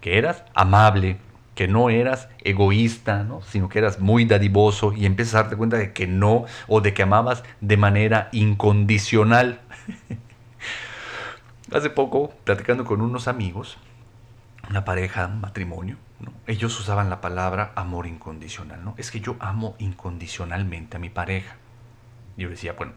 que 0.00 0.18
eras 0.18 0.44
amable, 0.54 1.18
que 1.54 1.66
no 1.68 1.90
eras 1.90 2.28
egoísta, 2.44 3.24
¿no? 3.24 3.42
sino 3.42 3.68
que 3.68 3.78
eras 3.78 4.00
muy 4.00 4.24
dadivoso 4.24 4.92
y 4.92 5.06
empiezas 5.06 5.34
a 5.34 5.42
darte 5.42 5.56
cuenta 5.56 5.78
de 5.78 5.92
que 5.92 6.06
no 6.06 6.44
o 6.68 6.80
de 6.80 6.94
que 6.94 7.02
amabas 7.02 7.42
de 7.60 7.76
manera 7.76 8.28
incondicional. 8.32 9.60
Hace 11.72 11.88
poco, 11.88 12.34
platicando 12.44 12.84
con 12.84 13.00
unos 13.00 13.28
amigos, 13.28 13.78
una 14.68 14.84
pareja, 14.84 15.26
un 15.26 15.40
matrimonio, 15.40 15.96
ellos 16.46 16.78
usaban 16.78 17.10
la 17.10 17.20
palabra 17.20 17.72
amor 17.74 18.06
incondicional. 18.06 18.84
¿no? 18.84 18.94
Es 18.98 19.10
que 19.10 19.20
yo 19.20 19.36
amo 19.40 19.74
incondicionalmente 19.78 20.96
a 20.96 21.00
mi 21.00 21.08
pareja. 21.08 21.56
Yo 22.36 22.48
decía, 22.48 22.74
bueno, 22.74 22.92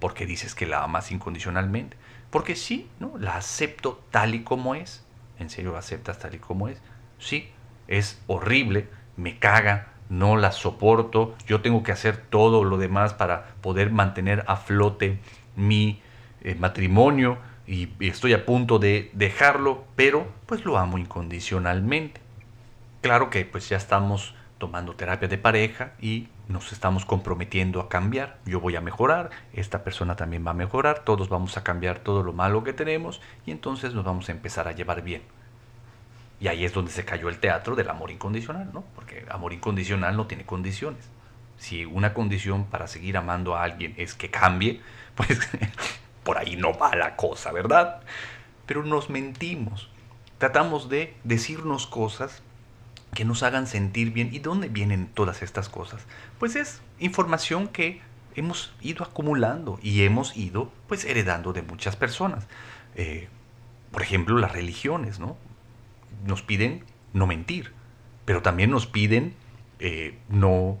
¿por 0.00 0.14
qué 0.14 0.26
dices 0.26 0.54
que 0.54 0.66
la 0.66 0.82
amas 0.82 1.12
incondicionalmente? 1.12 1.96
Porque 2.30 2.56
sí, 2.56 2.88
¿no? 2.98 3.12
la 3.18 3.36
acepto 3.36 4.02
tal 4.10 4.34
y 4.34 4.42
como 4.42 4.74
es. 4.74 5.04
¿En 5.38 5.50
serio 5.50 5.72
la 5.72 5.78
aceptas 5.78 6.18
tal 6.18 6.34
y 6.34 6.38
como 6.38 6.68
es? 6.68 6.80
Sí, 7.18 7.50
es 7.86 8.20
horrible, 8.26 8.88
me 9.16 9.38
caga, 9.38 9.88
no 10.08 10.36
la 10.36 10.52
soporto, 10.52 11.36
yo 11.46 11.60
tengo 11.60 11.82
que 11.82 11.92
hacer 11.92 12.16
todo 12.16 12.64
lo 12.64 12.78
demás 12.78 13.14
para 13.14 13.54
poder 13.60 13.90
mantener 13.90 14.44
a 14.48 14.56
flote 14.56 15.20
mi 15.56 16.02
eh, 16.42 16.56
matrimonio 16.56 17.38
y, 17.66 17.90
estoy 18.00 18.32
a 18.32 18.44
punto 18.44 18.78
de 18.78 19.10
dejarlo, 19.12 19.84
pero 19.94 20.26
pues 20.46 20.64
lo 20.64 20.78
amo 20.78 20.98
incondicionalmente. 20.98 22.20
Claro 23.00 23.30
que 23.30 23.44
pues 23.44 23.68
ya 23.68 23.76
estamos 23.76 24.34
tomando 24.60 24.94
terapia 24.94 25.26
de 25.26 25.38
pareja 25.38 25.94
y 26.00 26.28
nos 26.46 26.70
estamos 26.70 27.06
comprometiendo 27.06 27.80
a 27.80 27.88
cambiar. 27.88 28.36
Yo 28.44 28.60
voy 28.60 28.76
a 28.76 28.82
mejorar, 28.82 29.30
esta 29.54 29.82
persona 29.82 30.16
también 30.16 30.46
va 30.46 30.50
a 30.50 30.54
mejorar, 30.54 31.00
todos 31.00 31.30
vamos 31.30 31.56
a 31.56 31.64
cambiar 31.64 32.00
todo 32.00 32.22
lo 32.22 32.34
malo 32.34 32.62
que 32.62 32.74
tenemos 32.74 33.22
y 33.46 33.52
entonces 33.52 33.94
nos 33.94 34.04
vamos 34.04 34.28
a 34.28 34.32
empezar 34.32 34.68
a 34.68 34.72
llevar 34.72 35.02
bien. 35.02 35.22
Y 36.40 36.48
ahí 36.48 36.64
es 36.64 36.74
donde 36.74 36.92
se 36.92 37.06
cayó 37.06 37.30
el 37.30 37.38
teatro 37.38 37.74
del 37.74 37.88
amor 37.88 38.10
incondicional, 38.10 38.70
¿no? 38.72 38.84
Porque 38.94 39.24
amor 39.30 39.54
incondicional 39.54 40.16
no 40.16 40.26
tiene 40.26 40.44
condiciones. 40.44 41.08
Si 41.56 41.86
una 41.86 42.12
condición 42.12 42.66
para 42.66 42.86
seguir 42.86 43.16
amando 43.16 43.56
a 43.56 43.64
alguien 43.64 43.94
es 43.96 44.14
que 44.14 44.30
cambie, 44.30 44.82
pues 45.14 45.40
por 46.22 46.36
ahí 46.36 46.56
no 46.56 46.78
va 46.78 46.94
la 46.94 47.16
cosa, 47.16 47.50
¿verdad? 47.50 48.02
Pero 48.66 48.84
nos 48.84 49.08
mentimos. 49.08 49.88
Tratamos 50.36 50.90
de 50.90 51.16
decirnos 51.24 51.86
cosas 51.86 52.42
que 53.14 53.24
nos 53.24 53.42
hagan 53.42 53.66
sentir 53.66 54.12
bien. 54.12 54.30
¿Y 54.32 54.38
dónde 54.38 54.68
vienen 54.68 55.08
todas 55.08 55.42
estas 55.42 55.68
cosas? 55.68 56.06
Pues 56.38 56.56
es 56.56 56.80
información 56.98 57.68
que 57.68 58.00
hemos 58.34 58.72
ido 58.80 59.04
acumulando 59.04 59.78
y 59.82 60.02
hemos 60.02 60.36
ido 60.36 60.72
pues 60.88 61.04
heredando 61.04 61.52
de 61.52 61.62
muchas 61.62 61.96
personas. 61.96 62.46
Eh, 62.94 63.28
por 63.90 64.02
ejemplo, 64.02 64.38
las 64.38 64.52
religiones, 64.52 65.18
¿no? 65.18 65.36
nos 66.26 66.42
piden 66.42 66.84
no 67.12 67.26
mentir, 67.26 67.72
pero 68.24 68.42
también 68.42 68.70
nos 68.70 68.86
piden 68.86 69.34
eh, 69.78 70.18
no 70.28 70.78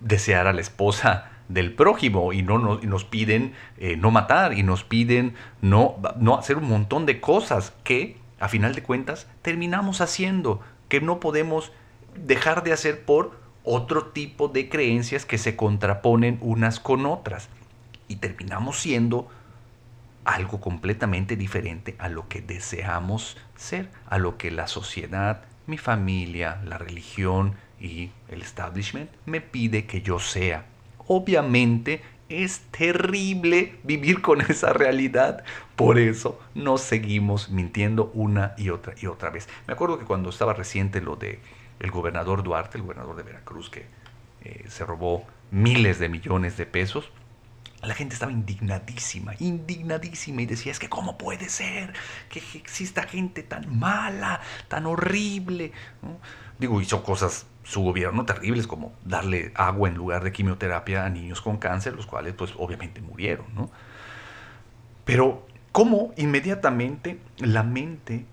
desear 0.00 0.46
a 0.46 0.52
la 0.52 0.60
esposa 0.60 1.30
del 1.48 1.74
prójimo 1.74 2.32
y 2.32 2.42
no 2.42 2.58
nos, 2.58 3.04
piden 3.04 3.54
eh, 3.78 3.96
no 3.96 4.10
matar 4.10 4.58
y 4.58 4.62
nos 4.62 4.82
piden 4.82 5.34
no, 5.62 5.96
no 6.18 6.36
hacer 6.36 6.56
un 6.56 6.68
montón 6.68 7.06
de 7.06 7.20
cosas 7.20 7.72
que 7.84 8.16
a 8.40 8.48
final 8.48 8.74
de 8.74 8.82
cuentas 8.82 9.28
terminamos 9.42 10.00
haciendo, 10.00 10.60
que 10.88 11.00
no 11.00 11.20
podemos 11.20 11.72
dejar 12.14 12.62
de 12.64 12.72
hacer 12.72 13.04
por 13.04 13.32
otro 13.64 14.06
tipo 14.06 14.48
de 14.48 14.68
creencias 14.68 15.26
que 15.26 15.38
se 15.38 15.56
contraponen 15.56 16.38
unas 16.40 16.80
con 16.80 17.04
otras 17.04 17.48
y 18.08 18.16
terminamos 18.16 18.78
siendo 18.78 19.28
algo 20.24 20.60
completamente 20.60 21.36
diferente 21.36 21.94
a 21.98 22.08
lo 22.08 22.28
que 22.28 22.40
deseamos 22.40 23.36
ser, 23.56 23.88
a 24.08 24.18
lo 24.18 24.36
que 24.36 24.50
la 24.50 24.66
sociedad, 24.66 25.44
mi 25.66 25.78
familia, 25.78 26.60
la 26.64 26.78
religión 26.78 27.54
y 27.80 28.10
el 28.28 28.42
establishment 28.42 29.10
me 29.24 29.40
pide 29.40 29.86
que 29.86 30.02
yo 30.02 30.18
sea. 30.18 30.66
Obviamente 31.06 32.02
es 32.28 32.60
terrible 32.70 33.78
vivir 33.84 34.20
con 34.20 34.40
esa 34.48 34.72
realidad. 34.72 35.44
Por 35.76 35.98
eso 35.98 36.40
nos 36.54 36.80
seguimos 36.80 37.50
mintiendo 37.50 38.10
una 38.14 38.54
y 38.56 38.70
otra 38.70 38.94
y 39.00 39.06
otra 39.06 39.30
vez. 39.30 39.48
Me 39.66 39.74
acuerdo 39.74 39.98
que 39.98 40.06
cuando 40.06 40.30
estaba 40.30 40.54
reciente 40.54 41.02
lo 41.02 41.16
de 41.16 41.38
el 41.80 41.90
gobernador 41.90 42.42
Duarte, 42.42 42.78
el 42.78 42.82
gobernador 42.82 43.16
de 43.16 43.22
Veracruz, 43.22 43.68
que 43.68 43.86
eh, 44.42 44.64
se 44.68 44.86
robó 44.86 45.26
miles 45.50 45.98
de 45.98 46.08
millones 46.08 46.56
de 46.56 46.64
pesos, 46.64 47.10
la 47.82 47.94
gente 47.94 48.14
estaba 48.14 48.32
indignadísima, 48.32 49.34
indignadísima 49.38 50.42
y 50.42 50.46
decía, 50.46 50.72
es 50.72 50.78
que 50.78 50.88
cómo 50.88 51.18
puede 51.18 51.48
ser 51.48 51.92
que 52.30 52.40
exista 52.54 53.02
gente 53.02 53.42
tan 53.42 53.78
mala, 53.78 54.40
tan 54.68 54.86
horrible. 54.86 55.72
Digo, 56.58 56.80
hizo 56.80 57.02
cosas 57.02 57.46
su 57.64 57.82
gobierno 57.82 58.24
terribles 58.24 58.66
como 58.66 58.94
darle 59.04 59.52
agua 59.54 59.88
en 59.88 59.94
lugar 59.94 60.24
de 60.24 60.32
quimioterapia 60.32 61.04
a 61.04 61.10
niños 61.10 61.42
con 61.42 61.58
cáncer, 61.58 61.94
los 61.94 62.06
cuales 62.06 62.34
pues 62.34 62.54
obviamente 62.56 63.00
murieron. 63.02 63.46
¿no? 63.54 63.70
Pero 65.04 65.46
cómo 65.76 66.14
inmediatamente 66.16 67.18
la 67.36 67.62
mente 67.62 68.24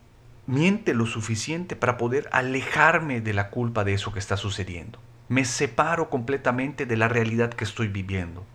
miente 0.48 0.94
lo 0.94 1.06
suficiente 1.06 1.76
para 1.76 1.98
poder 1.98 2.30
alejarme 2.32 3.20
de 3.20 3.34
la 3.34 3.50
culpa 3.50 3.84
de 3.84 3.94
eso 3.94 4.14
que 4.14 4.20
está 4.20 4.38
sucediendo. 4.38 4.98
Me 5.28 5.44
separo 5.44 6.10
completamente 6.10 6.86
de 6.86 6.96
la 6.96 7.10
realidad 7.10 7.50
que 7.50 7.66
estoy 7.66 7.90
viviendo. 7.90 8.46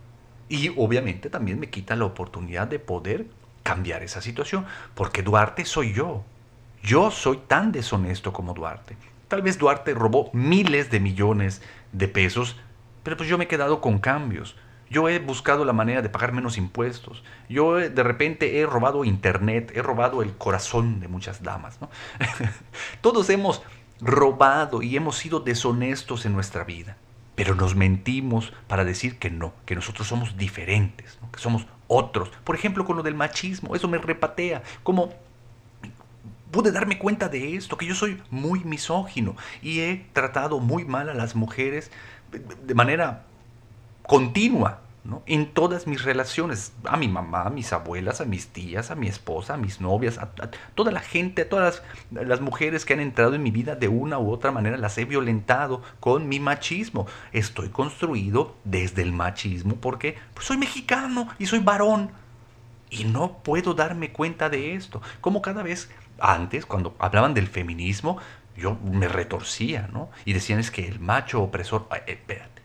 Y 0.48 0.70
obviamente 0.70 1.28
también 1.28 1.60
me 1.60 1.68
quita 1.68 1.96
la 1.96 2.06
oportunidad 2.06 2.66
de 2.66 2.78
poder 2.78 3.26
cambiar 3.62 4.02
esa 4.02 4.22
situación, 4.22 4.64
porque 4.94 5.22
Duarte 5.22 5.66
soy 5.66 5.92
yo. 5.92 6.24
Yo 6.82 7.10
soy 7.10 7.40
tan 7.46 7.72
deshonesto 7.72 8.32
como 8.32 8.54
Duarte. 8.54 8.96
Tal 9.28 9.42
vez 9.42 9.58
Duarte 9.58 9.92
robó 9.92 10.30
miles 10.32 10.90
de 10.90 11.00
millones 11.00 11.60
de 11.92 12.08
pesos, 12.08 12.56
pero 13.02 13.18
pues 13.18 13.28
yo 13.28 13.36
me 13.36 13.44
he 13.44 13.48
quedado 13.48 13.82
con 13.82 13.98
cambios. 13.98 14.56
Yo 14.90 15.08
he 15.08 15.18
buscado 15.18 15.64
la 15.64 15.72
manera 15.72 16.02
de 16.02 16.08
pagar 16.08 16.32
menos 16.32 16.58
impuestos. 16.58 17.22
Yo 17.48 17.74
de 17.76 18.02
repente 18.02 18.60
he 18.60 18.66
robado 18.66 19.04
internet, 19.04 19.72
he 19.74 19.82
robado 19.82 20.22
el 20.22 20.36
corazón 20.36 21.00
de 21.00 21.08
muchas 21.08 21.42
damas. 21.42 21.78
Todos 23.00 23.28
hemos 23.30 23.62
robado 24.00 24.82
y 24.82 24.96
hemos 24.96 25.16
sido 25.16 25.40
deshonestos 25.40 26.24
en 26.26 26.32
nuestra 26.32 26.64
vida 26.64 26.96
pero 27.38 27.54
nos 27.54 27.76
mentimos 27.76 28.52
para 28.66 28.84
decir 28.84 29.20
que 29.20 29.30
no, 29.30 29.52
que 29.64 29.76
nosotros 29.76 30.08
somos 30.08 30.36
diferentes, 30.36 31.20
que 31.32 31.38
somos 31.38 31.68
otros. 31.86 32.30
Por 32.42 32.56
ejemplo, 32.56 32.84
con 32.84 32.96
lo 32.96 33.04
del 33.04 33.14
machismo, 33.14 33.76
eso 33.76 33.86
me 33.86 33.98
repatea. 33.98 34.64
Como 34.82 35.14
pude 36.50 36.72
darme 36.72 36.98
cuenta 36.98 37.28
de 37.28 37.54
esto, 37.54 37.78
que 37.78 37.86
yo 37.86 37.94
soy 37.94 38.20
muy 38.30 38.64
misógino 38.64 39.36
y 39.62 39.80
he 39.80 40.08
tratado 40.12 40.58
muy 40.58 40.84
mal 40.84 41.08
a 41.08 41.14
las 41.14 41.36
mujeres 41.36 41.92
de 42.32 42.74
manera 42.74 43.24
continua, 44.08 44.80
¿no? 45.04 45.22
en 45.26 45.52
todas 45.52 45.86
mis 45.86 46.02
relaciones, 46.02 46.72
a 46.84 46.96
mi 46.96 47.08
mamá, 47.08 47.42
a 47.42 47.50
mis 47.50 47.74
abuelas, 47.74 48.22
a 48.22 48.24
mis 48.24 48.48
tías, 48.48 48.90
a 48.90 48.94
mi 48.94 49.06
esposa, 49.06 49.54
a 49.54 49.56
mis 49.58 49.82
novias, 49.82 50.16
a, 50.16 50.30
toda 50.74 50.90
la 50.92 51.00
gente, 51.00 51.42
a 51.42 51.48
todas 51.48 51.82
las, 52.10 52.40
mujeres 52.40 52.86
que 52.86 52.94
han 52.94 53.00
entrado 53.00 53.34
en 53.34 53.42
mi 53.42 53.50
vida 53.50 53.76
de 53.76 53.88
una 53.88 54.18
u 54.18 54.32
otra 54.32 54.50
manera, 54.50 54.78
las 54.78 54.96
he 54.96 55.04
violentado 55.04 55.82
con 56.00 56.26
mi 56.26 56.40
machismo. 56.40 57.06
Estoy 57.32 57.68
construido 57.68 58.56
desde 58.64 59.02
el 59.02 59.12
machismo 59.12 59.74
porque 59.74 60.16
pues, 60.32 60.46
soy 60.46 60.56
mexicano 60.56 61.28
y 61.38 61.44
soy 61.44 61.58
varón. 61.58 62.10
Y 62.88 63.04
no 63.04 63.42
puedo 63.42 63.74
darme 63.74 64.10
cuenta 64.10 64.48
de 64.48 64.74
esto. 64.74 65.02
Como 65.20 65.42
cada 65.42 65.62
vez 65.62 65.90
antes, 66.18 66.64
cuando 66.64 66.96
hablaban 66.98 67.34
del 67.34 67.46
feminismo, 67.46 68.16
yo 68.56 68.78
me 68.82 69.06
retorcía, 69.06 69.90
¿no? 69.92 70.08
Y 70.24 70.32
decían 70.32 70.60
es 70.60 70.70
que 70.70 70.88
el 70.88 70.98
macho 70.98 71.42
opresor, 71.42 71.86
espérate, 72.06 72.57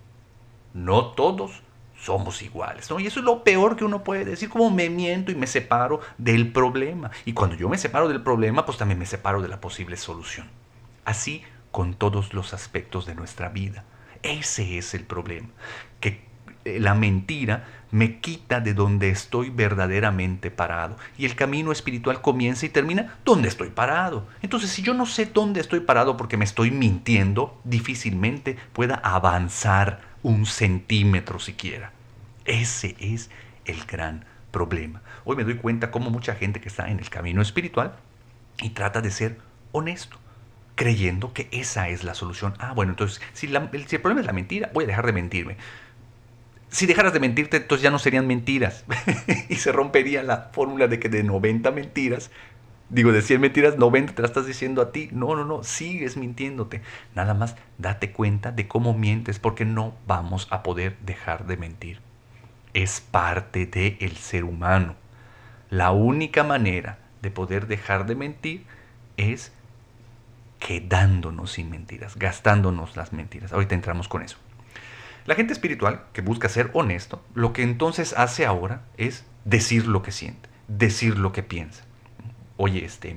no 0.73 1.11
todos 1.11 1.61
somos 1.97 2.41
iguales, 2.41 2.89
¿no? 2.89 2.99
Y 2.99 3.07
eso 3.07 3.19
es 3.19 3.25
lo 3.25 3.43
peor 3.43 3.75
que 3.75 3.85
uno 3.85 4.03
puede 4.03 4.25
decir, 4.25 4.49
como 4.49 4.69
me 4.69 4.89
miento 4.89 5.31
y 5.31 5.35
me 5.35 5.47
separo 5.47 6.01
del 6.17 6.51
problema. 6.51 7.11
Y 7.25 7.33
cuando 7.33 7.55
yo 7.55 7.69
me 7.69 7.77
separo 7.77 8.09
del 8.09 8.21
problema, 8.21 8.65
pues 8.65 8.77
también 8.77 8.99
me 8.99 9.05
separo 9.05 9.41
de 9.41 9.47
la 9.47 9.61
posible 9.61 9.95
solución. 9.95 10.47
Así 11.05 11.43
con 11.71 11.93
todos 11.95 12.33
los 12.33 12.53
aspectos 12.53 13.05
de 13.05 13.15
nuestra 13.15 13.49
vida. 13.49 13.85
Ese 14.21 14.77
es 14.77 14.93
el 14.93 15.05
problema, 15.05 15.49
que 15.99 16.25
la 16.65 16.93
mentira 16.93 17.65
me 17.91 18.19
quita 18.19 18.59
de 18.59 18.73
donde 18.73 19.09
estoy 19.09 19.51
verdaderamente 19.51 20.49
parado. 20.49 20.97
Y 21.17 21.25
el 21.25 21.35
camino 21.35 21.71
espiritual 21.71 22.21
comienza 22.21 22.65
y 22.65 22.69
termina 22.69 23.17
donde 23.23 23.49
estoy 23.49 23.69
parado. 23.69 24.27
Entonces, 24.41 24.71
si 24.71 24.81
yo 24.81 24.95
no 24.95 25.05
sé 25.05 25.27
dónde 25.27 25.61
estoy 25.61 25.81
parado 25.81 26.17
porque 26.17 26.37
me 26.37 26.45
estoy 26.45 26.71
mintiendo, 26.71 27.59
difícilmente 27.63 28.57
pueda 28.73 28.95
avanzar 28.95 30.01
un 30.23 30.47
centímetro 30.47 31.39
siquiera. 31.39 31.91
Ese 32.45 32.95
es 32.99 33.29
el 33.65 33.85
gran 33.85 34.25
problema. 34.49 35.03
Hoy 35.23 35.35
me 35.35 35.43
doy 35.43 35.55
cuenta 35.55 35.91
cómo 35.91 36.09
mucha 36.09 36.33
gente 36.33 36.61
que 36.61 36.69
está 36.69 36.89
en 36.89 36.99
el 36.99 37.09
camino 37.09 37.43
espiritual 37.43 37.95
y 38.59 38.71
trata 38.71 39.01
de 39.01 39.11
ser 39.11 39.39
honesto, 39.71 40.17
creyendo 40.75 41.31
que 41.33 41.47
esa 41.51 41.89
es 41.89 42.03
la 42.03 42.15
solución. 42.15 42.55
Ah, 42.57 42.73
bueno, 42.73 42.93
entonces, 42.93 43.21
si, 43.33 43.47
si 43.47 43.95
el 43.95 44.01
problema 44.01 44.21
es 44.21 44.27
la 44.27 44.33
mentira, 44.33 44.71
voy 44.73 44.85
a 44.85 44.87
dejar 44.87 45.05
de 45.05 45.13
mentirme 45.13 45.57
si 46.73 46.87
dejaras 46.87 47.13
de 47.13 47.19
mentirte, 47.19 47.57
entonces 47.57 47.83
ya 47.83 47.91
no 47.91 47.99
serían 47.99 48.25
mentiras. 48.25 48.83
y 49.49 49.55
se 49.55 49.71
rompería 49.71 50.23
la 50.23 50.49
fórmula 50.53 50.87
de 50.87 50.99
que 50.99 51.07
de 51.07 51.23
90 51.23 51.69
mentiras, 51.69 52.31
digo, 52.89 53.11
de 53.11 53.21
100 53.21 53.41
mentiras, 53.41 53.77
90 53.77 54.15
te 54.15 54.21
las 54.23 54.31
estás 54.31 54.47
diciendo 54.47 54.81
a 54.81 54.91
ti. 54.91 55.07
No, 55.11 55.35
no, 55.35 55.45
no, 55.45 55.63
sigues 55.63 56.17
mintiéndote. 56.17 56.81
Nada 57.13 57.35
más 57.35 57.55
date 57.77 58.11
cuenta 58.11 58.51
de 58.51 58.67
cómo 58.67 58.95
mientes 58.95 59.37
porque 59.37 59.65
no 59.65 59.93
vamos 60.07 60.47
a 60.49 60.63
poder 60.63 60.97
dejar 61.05 61.45
de 61.45 61.57
mentir. 61.57 61.99
Es 62.73 63.01
parte 63.01 63.67
del 63.67 64.17
ser 64.17 64.43
humano. 64.43 64.95
La 65.69 65.91
única 65.91 66.43
manera 66.43 66.97
de 67.21 67.29
poder 67.29 67.67
dejar 67.67 68.07
de 68.07 68.15
mentir 68.15 68.65
es 69.17 69.51
quedándonos 70.57 71.51
sin 71.51 71.69
mentiras, 71.69 72.17
gastándonos 72.17 72.95
las 72.95 73.13
mentiras. 73.13 73.53
Ahorita 73.53 73.75
entramos 73.75 74.07
con 74.07 74.23
eso. 74.23 74.37
La 75.25 75.35
gente 75.35 75.53
espiritual, 75.53 76.03
que 76.11 76.21
busca 76.21 76.49
ser 76.49 76.69
honesto, 76.73 77.23
lo 77.33 77.53
que 77.53 77.63
entonces 77.63 78.13
hace 78.17 78.45
ahora 78.45 78.81
es 78.97 79.23
decir 79.45 79.87
lo 79.87 80.03
que 80.03 80.11
siente, 80.11 80.49
decir 80.67 81.17
lo 81.17 81.31
que 81.31 81.43
piensa. 81.43 81.85
Oye, 82.57 82.83
este, 82.83 83.15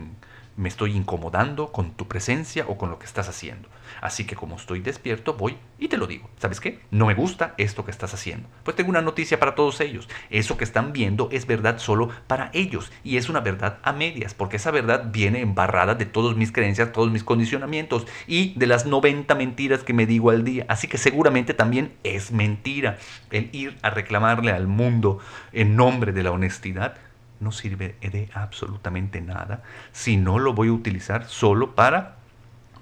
me 0.56 0.68
estoy 0.68 0.96
incomodando 0.96 1.72
con 1.72 1.92
tu 1.92 2.06
presencia 2.06 2.64
o 2.68 2.78
con 2.78 2.90
lo 2.90 3.00
que 3.00 3.06
estás 3.06 3.28
haciendo. 3.28 3.68
Así 4.00 4.24
que 4.24 4.36
como 4.36 4.56
estoy 4.56 4.80
despierto, 4.80 5.34
voy 5.34 5.56
y 5.78 5.88
te 5.88 5.98
lo 5.98 6.06
digo. 6.06 6.30
¿Sabes 6.38 6.60
qué? 6.60 6.80
No 6.90 7.06
me 7.06 7.14
gusta 7.14 7.54
esto 7.58 7.84
que 7.84 7.90
estás 7.90 8.14
haciendo. 8.14 8.48
Pues 8.62 8.76
tengo 8.76 8.90
una 8.90 9.02
noticia 9.02 9.38
para 9.38 9.54
todos 9.54 9.80
ellos. 9.80 10.08
Eso 10.30 10.56
que 10.56 10.64
están 10.64 10.92
viendo 10.92 11.28
es 11.32 11.46
verdad 11.46 11.78
solo 11.78 12.08
para 12.26 12.50
ellos. 12.52 12.90
Y 13.04 13.16
es 13.16 13.28
una 13.28 13.40
verdad 13.40 13.78
a 13.82 13.92
medias, 13.92 14.34
porque 14.34 14.56
esa 14.56 14.70
verdad 14.70 15.10
viene 15.12 15.40
embarrada 15.40 15.94
de 15.94 16.06
todas 16.06 16.36
mis 16.36 16.52
creencias, 16.52 16.92
todos 16.92 17.10
mis 17.10 17.24
condicionamientos 17.24 18.06
y 18.26 18.54
de 18.58 18.66
las 18.66 18.86
90 18.86 19.34
mentiras 19.34 19.82
que 19.82 19.92
me 19.92 20.06
digo 20.06 20.30
al 20.30 20.44
día. 20.44 20.64
Así 20.68 20.88
que 20.88 20.98
seguramente 20.98 21.54
también 21.54 21.92
es 22.04 22.32
mentira 22.32 22.98
el 23.30 23.50
ir 23.52 23.76
a 23.82 23.90
reclamarle 23.90 24.52
al 24.52 24.66
mundo 24.66 25.18
en 25.52 25.76
nombre 25.76 26.12
de 26.12 26.22
la 26.22 26.30
honestidad 26.30 26.96
no 27.40 27.52
sirve 27.52 27.96
de 28.00 28.30
absolutamente 28.32 29.20
nada 29.20 29.62
si 29.92 30.16
no 30.16 30.38
lo 30.38 30.54
voy 30.54 30.68
a 30.68 30.72
utilizar 30.72 31.26
solo 31.26 31.74
para 31.74 32.16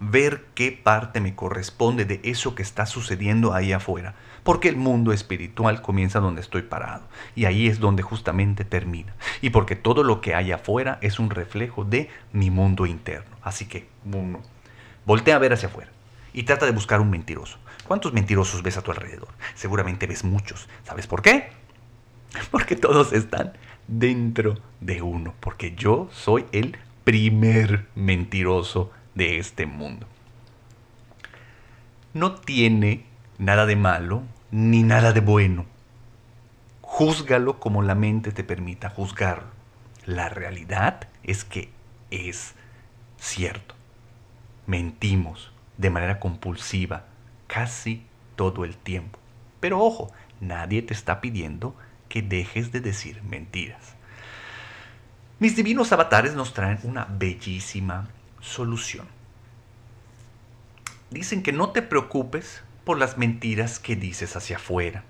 ver 0.01 0.47
qué 0.55 0.73
parte 0.73 1.21
me 1.21 1.35
corresponde 1.35 2.05
de 2.05 2.21
eso 2.25 2.55
que 2.55 2.63
está 2.63 2.87
sucediendo 2.87 3.55
ahí 3.55 3.73
afuera. 3.73 4.15
Porque 4.43 4.69
el 4.69 4.77
mundo 4.77 5.13
espiritual 5.13 5.81
comienza 5.81 6.21
donde 6.21 6.43
estoy 6.43 6.63
parado. 6.63 7.09
Y 7.35 7.47
ahí 7.47 7.67
es 7.67 7.81
donde 7.81 8.03
justamente 8.03 8.65
termina. 8.65 9.15
Y 9.41 9.51
porque 9.51 9.75
todo 9.75 10.03
lo 10.03 10.21
que 10.21 10.35
hay 10.35 10.53
afuera 10.53 10.99
es 11.01 11.19
un 11.19 11.31
reflejo 11.31 11.85
de 11.85 12.11
mi 12.33 12.51
mundo 12.51 12.85
interno. 12.85 13.37
Así 13.43 13.67
que, 13.67 13.89
uno, 14.05 14.41
voltea 15.07 15.37
a 15.37 15.39
ver 15.39 15.55
hacia 15.55 15.69
afuera. 15.69 15.91
Y 16.35 16.43
trata 16.43 16.67
de 16.67 16.73
buscar 16.73 17.01
un 17.01 17.11
mentiroso. 17.11 17.59
¿Cuántos 17.87 18.13
mentirosos 18.13 18.63
ves 18.63 18.77
a 18.77 18.83
tu 18.83 18.91
alrededor? 18.91 19.29
Seguramente 19.55 20.07
ves 20.07 20.25
muchos. 20.25 20.69
¿Sabes 20.85 21.07
por 21.07 21.23
qué? 21.23 21.51
Porque 22.51 22.77
todos 22.77 23.13
están 23.13 23.53
dentro 23.87 24.59
de 24.81 25.03
uno, 25.03 25.35
porque 25.41 25.75
yo 25.75 26.09
soy 26.11 26.47
el 26.53 26.77
primer 27.05 27.87
mentiroso 27.95 28.91
de 29.15 29.39
este 29.39 29.67
mundo. 29.67 30.07
No 32.13 32.35
tiene 32.35 33.07
nada 33.39 33.67
de 33.67 33.77
malo 33.77 34.23
ni 34.51 34.83
nada 34.83 35.13
de 35.13 35.21
bueno. 35.21 35.67
Júzgalo 36.81 37.59
como 37.59 37.83
la 37.83 37.95
mente 37.95 38.31
te 38.31 38.45
permita 38.45 38.89
juzgarlo. 38.91 39.49
La 40.07 40.29
realidad 40.29 41.09
es 41.23 41.45
que 41.45 41.71
es 42.11 42.55
cierto. 43.19 43.75
Mentimos 44.67 45.53
de 45.77 45.91
manera 45.91 46.21
compulsiva 46.21 47.07
casi 47.47 48.05
todo 48.37 48.65
el 48.65 48.77
tiempo. 48.77 49.19
Pero 49.61 49.81
ojo, 49.81 50.13
nadie 50.41 50.83
te 50.83 50.95
está 50.95 51.21
pidiendo 51.21 51.75
que 52.09 52.23
dejes 52.23 52.71
de 52.71 52.81
decir 52.81 53.23
mentiras. 53.23 53.95
Mis 55.41 55.57
divinos 55.57 55.93
avatares 55.93 56.35
nos 56.35 56.55
traen 56.55 56.79
una 56.85 57.07
bellísima 57.07 58.09
solución. 58.45 59.07
Dicen 61.11 61.43
que 61.43 61.53
no 61.53 61.71
te 61.71 61.83
preocupes 61.83 62.63
por 62.85 62.99
las 62.99 63.19
mentiras 63.19 63.79
que 63.79 63.97
dices 63.97 64.37
hacia 64.37 64.57
afuera. 64.57 65.05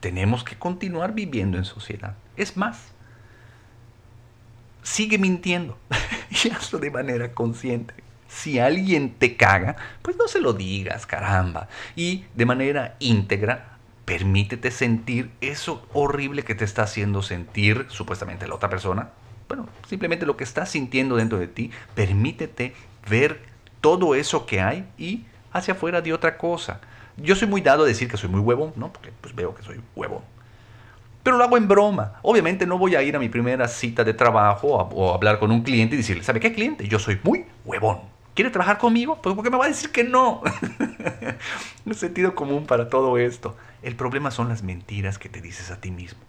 Tenemos 0.00 0.44
que 0.44 0.56
continuar 0.56 1.14
viviendo 1.14 1.58
en 1.58 1.64
sociedad. 1.64 2.16
Es 2.36 2.56
más, 2.56 2.78
sigue 4.82 5.18
mintiendo 5.18 5.78
y 6.44 6.50
hazlo 6.50 6.78
de 6.78 6.90
manera 6.90 7.32
consciente. 7.32 7.94
Si 8.28 8.58
alguien 8.58 9.14
te 9.14 9.36
caga, 9.36 9.76
pues 10.02 10.16
no 10.16 10.28
se 10.28 10.40
lo 10.40 10.52
digas, 10.52 11.06
caramba. 11.06 11.68
Y 11.96 12.24
de 12.34 12.46
manera 12.46 12.96
íntegra, 13.00 13.70
Permítete 14.10 14.72
sentir 14.72 15.30
eso 15.40 15.86
horrible 15.92 16.42
que 16.42 16.56
te 16.56 16.64
está 16.64 16.82
haciendo 16.82 17.22
sentir 17.22 17.86
supuestamente 17.90 18.48
la 18.48 18.56
otra 18.56 18.68
persona. 18.68 19.10
Bueno, 19.50 19.66
simplemente 19.88 20.26
lo 20.26 20.36
que 20.36 20.44
estás 20.44 20.68
sintiendo 20.68 21.16
dentro 21.16 21.36
de 21.36 21.48
ti. 21.48 21.72
Permítete 21.96 22.72
ver 23.08 23.40
todo 23.80 24.14
eso 24.14 24.46
que 24.46 24.60
hay 24.60 24.86
y 24.96 25.24
hacia 25.52 25.74
afuera 25.74 26.00
de 26.00 26.12
otra 26.12 26.38
cosa. 26.38 26.80
Yo 27.16 27.34
soy 27.34 27.48
muy 27.48 27.60
dado 27.60 27.82
a 27.82 27.86
decir 27.88 28.08
que 28.08 28.16
soy 28.16 28.28
muy 28.28 28.38
huevón, 28.38 28.72
¿no? 28.76 28.92
Porque 28.92 29.10
pues 29.20 29.34
veo 29.34 29.52
que 29.52 29.64
soy 29.64 29.80
huevón. 29.96 30.22
Pero 31.24 31.36
lo 31.36 31.42
hago 31.42 31.56
en 31.56 31.66
broma. 31.66 32.12
Obviamente 32.22 32.64
no 32.64 32.78
voy 32.78 32.94
a 32.94 33.02
ir 33.02 33.16
a 33.16 33.18
mi 33.18 33.28
primera 33.28 33.66
cita 33.66 34.04
de 34.04 34.14
trabajo 34.14 34.68
o 34.68 35.10
a 35.10 35.16
hablar 35.16 35.40
con 35.40 35.50
un 35.50 35.62
cliente 35.62 35.96
y 35.96 35.98
decirle, 35.98 36.22
¿sabe 36.22 36.38
qué 36.38 36.52
cliente? 36.52 36.86
Yo 36.86 37.00
soy 37.00 37.18
muy 37.24 37.44
huevón. 37.64 38.02
¿Quiere 38.34 38.52
trabajar 38.52 38.78
conmigo? 38.78 39.20
Pues 39.20 39.34
porque 39.34 39.50
me 39.50 39.58
va 39.58 39.64
a 39.64 39.68
decir 39.68 39.90
que 39.90 40.04
no. 40.04 40.42
no 41.84 41.94
sentido 41.94 42.36
común 42.36 42.66
para 42.66 42.88
todo 42.88 43.18
esto. 43.18 43.56
El 43.82 43.96
problema 43.96 44.30
son 44.30 44.48
las 44.48 44.62
mentiras 44.62 45.18
que 45.18 45.28
te 45.28 45.40
dices 45.40 45.72
a 45.72 45.80
ti 45.80 45.90
mismo. 45.90 46.20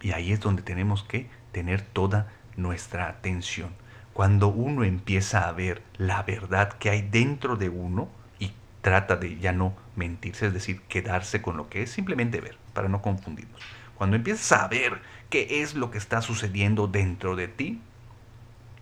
Y 0.00 0.12
ahí 0.12 0.32
es 0.32 0.40
donde 0.40 0.62
tenemos 0.62 1.02
que 1.02 1.28
tener 1.52 1.82
toda 1.82 2.28
nuestra 2.60 3.08
atención. 3.08 3.70
Cuando 4.12 4.48
uno 4.48 4.84
empieza 4.84 5.48
a 5.48 5.52
ver 5.52 5.82
la 5.96 6.22
verdad 6.22 6.72
que 6.74 6.90
hay 6.90 7.02
dentro 7.02 7.56
de 7.56 7.68
uno 7.68 8.08
y 8.38 8.52
trata 8.82 9.16
de 9.16 9.38
ya 9.38 9.52
no 9.52 9.74
mentirse, 9.96 10.46
es 10.46 10.52
decir, 10.52 10.80
quedarse 10.82 11.42
con 11.42 11.56
lo 11.56 11.68
que 11.68 11.82
es, 11.82 11.90
simplemente 11.90 12.40
ver, 12.40 12.56
para 12.74 12.88
no 12.88 13.02
confundirnos. 13.02 13.60
Cuando 13.96 14.16
empiezas 14.16 14.52
a 14.52 14.68
ver 14.68 15.00
qué 15.28 15.62
es 15.62 15.74
lo 15.74 15.90
que 15.90 15.98
está 15.98 16.22
sucediendo 16.22 16.86
dentro 16.86 17.36
de 17.36 17.48
ti, 17.48 17.80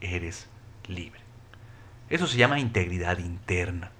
eres 0.00 0.48
libre. 0.86 1.20
Eso 2.08 2.26
se 2.26 2.38
llama 2.38 2.58
integridad 2.58 3.18
interna. 3.18 3.90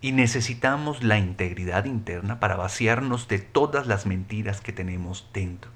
Y 0.00 0.12
necesitamos 0.12 1.02
la 1.02 1.18
integridad 1.18 1.84
interna 1.84 2.40
para 2.40 2.56
vaciarnos 2.56 3.28
de 3.28 3.38
todas 3.38 3.86
las 3.86 4.06
mentiras 4.06 4.60
que 4.60 4.72
tenemos 4.72 5.28
dentro. 5.32 5.70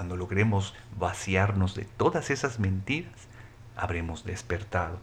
Cuando 0.00 0.16
logremos 0.16 0.72
vaciarnos 0.98 1.74
de 1.74 1.84
todas 1.84 2.30
esas 2.30 2.58
mentiras, 2.58 3.28
habremos 3.76 4.24
despertado. 4.24 4.98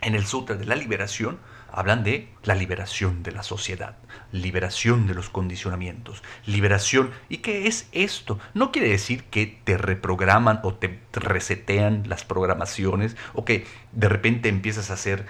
En 0.00 0.16
el 0.16 0.26
Sutra 0.26 0.56
de 0.56 0.64
la 0.64 0.74
Liberación 0.74 1.38
hablan 1.70 2.02
de 2.02 2.30
la 2.42 2.56
liberación 2.56 3.22
de 3.22 3.30
la 3.30 3.44
sociedad, 3.44 3.96
liberación 4.32 5.06
de 5.06 5.14
los 5.14 5.30
condicionamientos, 5.30 6.24
liberación. 6.46 7.12
¿Y 7.28 7.36
qué 7.38 7.68
es 7.68 7.88
esto? 7.92 8.40
No 8.54 8.72
quiere 8.72 8.88
decir 8.88 9.22
que 9.22 9.60
te 9.62 9.78
reprograman 9.78 10.58
o 10.64 10.74
te 10.74 10.98
resetean 11.12 12.02
las 12.08 12.24
programaciones 12.24 13.16
o 13.34 13.44
que 13.44 13.68
de 13.92 14.08
repente 14.08 14.48
empiezas 14.48 14.90
a 14.90 14.96
ser 14.96 15.26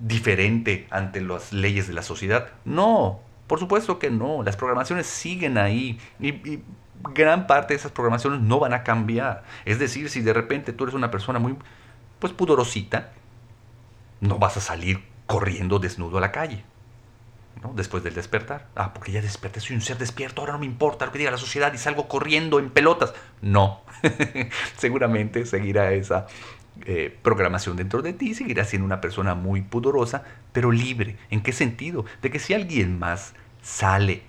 diferente 0.00 0.88
ante 0.90 1.20
las 1.20 1.52
leyes 1.52 1.86
de 1.86 1.94
la 1.94 2.02
sociedad. 2.02 2.48
No, 2.64 3.20
por 3.46 3.58
supuesto 3.58 3.98
que 3.98 4.10
no. 4.10 4.44
Las 4.44 4.56
programaciones 4.56 5.08
siguen 5.08 5.58
ahí 5.58 5.98
y, 6.20 6.60
gran 7.14 7.46
parte 7.46 7.74
de 7.74 7.78
esas 7.78 7.92
programaciones 7.92 8.40
no 8.40 8.58
van 8.58 8.74
a 8.74 8.82
cambiar. 8.82 9.44
Es 9.64 9.78
decir, 9.78 10.10
si 10.10 10.20
de 10.20 10.32
repente 10.32 10.72
tú 10.72 10.84
eres 10.84 10.94
una 10.94 11.10
persona 11.10 11.38
muy 11.38 11.56
pues 12.18 12.32
pudorosita, 12.32 13.12
no 14.20 14.38
vas 14.38 14.56
a 14.56 14.60
salir 14.60 15.02
corriendo 15.26 15.78
desnudo 15.78 16.18
a 16.18 16.20
la 16.20 16.32
calle. 16.32 16.64
¿no? 17.62 17.72
Después 17.74 18.02
del 18.02 18.14
despertar. 18.14 18.68
Ah, 18.74 18.92
porque 18.94 19.12
ya 19.12 19.22
desperté, 19.22 19.60
soy 19.60 19.76
un 19.76 19.82
ser 19.82 19.98
despierto, 19.98 20.40
ahora 20.42 20.54
no 20.54 20.60
me 20.60 20.66
importa 20.66 21.06
lo 21.06 21.12
que 21.12 21.18
diga 21.18 21.30
la 21.30 21.38
sociedad 21.38 21.72
y 21.72 21.78
salgo 21.78 22.08
corriendo 22.08 22.58
en 22.58 22.70
pelotas. 22.70 23.14
No, 23.42 23.82
seguramente 24.76 25.46
seguirá 25.46 25.92
esa 25.92 26.26
eh, 26.86 27.16
programación 27.22 27.76
dentro 27.76 28.02
de 28.02 28.12
ti, 28.12 28.34
seguirás 28.34 28.68
siendo 28.68 28.86
una 28.86 29.00
persona 29.00 29.34
muy 29.34 29.62
pudorosa, 29.62 30.22
pero 30.52 30.72
libre. 30.72 31.16
¿En 31.30 31.42
qué 31.42 31.52
sentido? 31.52 32.04
De 32.22 32.30
que 32.30 32.38
si 32.38 32.54
alguien 32.54 32.98
más 32.98 33.34
sale 33.62 34.22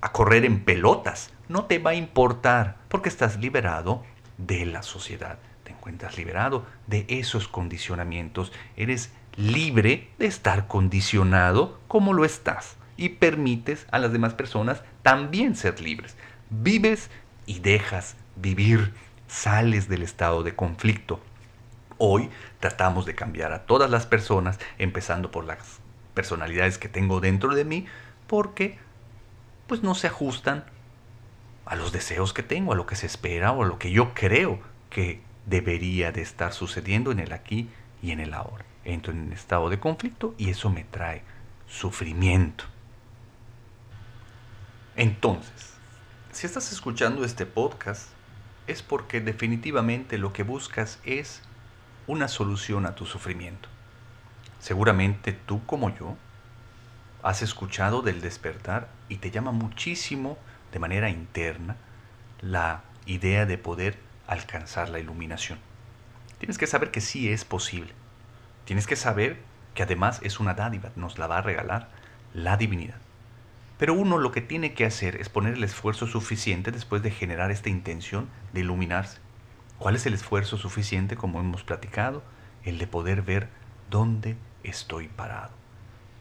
a 0.00 0.12
correr 0.12 0.44
en 0.44 0.60
pelotas, 0.64 1.32
no 1.48 1.64
te 1.64 1.78
va 1.78 1.90
a 1.90 1.94
importar, 1.94 2.76
porque 2.88 3.08
estás 3.08 3.38
liberado 3.38 4.04
de 4.36 4.66
la 4.66 4.82
sociedad. 4.82 5.38
Te 5.64 5.72
encuentras 5.72 6.16
liberado 6.16 6.66
de 6.86 7.04
esos 7.08 7.48
condicionamientos. 7.48 8.52
Eres 8.76 9.10
libre 9.36 10.10
de 10.18 10.26
estar 10.26 10.66
condicionado 10.66 11.78
como 11.88 12.12
lo 12.12 12.24
estás 12.24 12.76
y 12.96 13.10
permites 13.10 13.86
a 13.90 13.98
las 13.98 14.12
demás 14.12 14.34
personas 14.34 14.82
también 15.02 15.54
ser 15.56 15.80
libres. 15.80 16.16
Vives 16.50 17.10
y 17.46 17.60
dejas 17.60 18.16
vivir, 18.36 18.92
sales 19.26 19.88
del 19.88 20.02
estado 20.02 20.42
de 20.42 20.54
conflicto. 20.54 21.20
Hoy 21.98 22.30
tratamos 22.60 23.06
de 23.06 23.14
cambiar 23.14 23.52
a 23.52 23.64
todas 23.66 23.90
las 23.90 24.06
personas, 24.06 24.58
empezando 24.78 25.30
por 25.30 25.44
las 25.44 25.80
personalidades 26.14 26.78
que 26.78 26.88
tengo 26.88 27.20
dentro 27.20 27.54
de 27.54 27.64
mí, 27.64 27.86
porque 28.26 28.78
pues 29.66 29.82
no 29.82 29.94
se 29.94 30.06
ajustan 30.06 30.64
a 31.68 31.76
los 31.76 31.92
deseos 31.92 32.32
que 32.32 32.42
tengo, 32.42 32.72
a 32.72 32.76
lo 32.76 32.86
que 32.86 32.96
se 32.96 33.06
espera 33.06 33.52
o 33.52 33.62
a 33.62 33.66
lo 33.66 33.78
que 33.78 33.90
yo 33.90 34.14
creo 34.14 34.60
que 34.90 35.20
debería 35.46 36.12
de 36.12 36.22
estar 36.22 36.52
sucediendo 36.52 37.12
en 37.12 37.20
el 37.20 37.32
aquí 37.32 37.68
y 38.02 38.10
en 38.10 38.20
el 38.20 38.34
ahora 38.34 38.64
entro 38.84 39.12
en 39.12 39.20
un 39.20 39.32
estado 39.32 39.68
de 39.68 39.78
conflicto 39.78 40.34
y 40.38 40.50
eso 40.50 40.70
me 40.70 40.84
trae 40.84 41.22
sufrimiento. 41.66 42.64
Entonces, 44.96 45.74
si 46.32 46.46
estás 46.46 46.72
escuchando 46.72 47.24
este 47.24 47.46
podcast, 47.46 48.08
es 48.66 48.82
porque 48.82 49.20
definitivamente 49.20 50.18
lo 50.18 50.32
que 50.32 50.42
buscas 50.42 50.98
es 51.04 51.42
una 52.06 52.28
solución 52.28 52.86
a 52.86 52.94
tu 52.94 53.06
sufrimiento. 53.06 53.68
Seguramente 54.58 55.32
tú 55.32 55.64
como 55.66 55.94
yo 55.94 56.16
has 57.22 57.42
escuchado 57.42 58.02
del 58.02 58.20
despertar 58.20 58.88
y 59.08 59.16
te 59.16 59.30
llama 59.30 59.52
muchísimo 59.52 60.38
de 60.72 60.78
manera 60.78 61.10
interna 61.10 61.76
la 62.40 62.82
idea 63.06 63.46
de 63.46 63.58
poder 63.58 63.98
alcanzar 64.26 64.88
la 64.88 64.98
iluminación. 64.98 65.58
Tienes 66.38 66.58
que 66.58 66.66
saber 66.66 66.90
que 66.90 67.00
sí 67.00 67.28
es 67.28 67.44
posible. 67.44 67.92
Tienes 68.64 68.86
que 68.86 68.96
saber 68.96 69.38
que 69.74 69.82
además 69.82 70.20
es 70.22 70.40
una 70.40 70.54
dádiva, 70.54 70.90
nos 70.96 71.18
la 71.18 71.26
va 71.26 71.38
a 71.38 71.42
regalar 71.42 71.88
la 72.34 72.56
divinidad. 72.56 72.96
Pero 73.78 73.94
uno 73.94 74.18
lo 74.18 74.32
que 74.32 74.40
tiene 74.40 74.74
que 74.74 74.84
hacer 74.84 75.16
es 75.16 75.28
poner 75.28 75.54
el 75.54 75.64
esfuerzo 75.64 76.06
suficiente 76.06 76.72
después 76.72 77.02
de 77.02 77.10
generar 77.10 77.50
esta 77.50 77.70
intención 77.70 78.28
de 78.52 78.60
iluminarse. 78.60 79.18
¿Cuál 79.78 79.94
es 79.94 80.04
el 80.06 80.14
esfuerzo 80.14 80.58
suficiente, 80.58 81.16
como 81.16 81.38
hemos 81.40 81.62
platicado? 81.62 82.22
El 82.64 82.78
de 82.78 82.88
poder 82.88 83.22
ver 83.22 83.48
dónde 83.88 84.36
estoy 84.64 85.08
parado. 85.08 85.52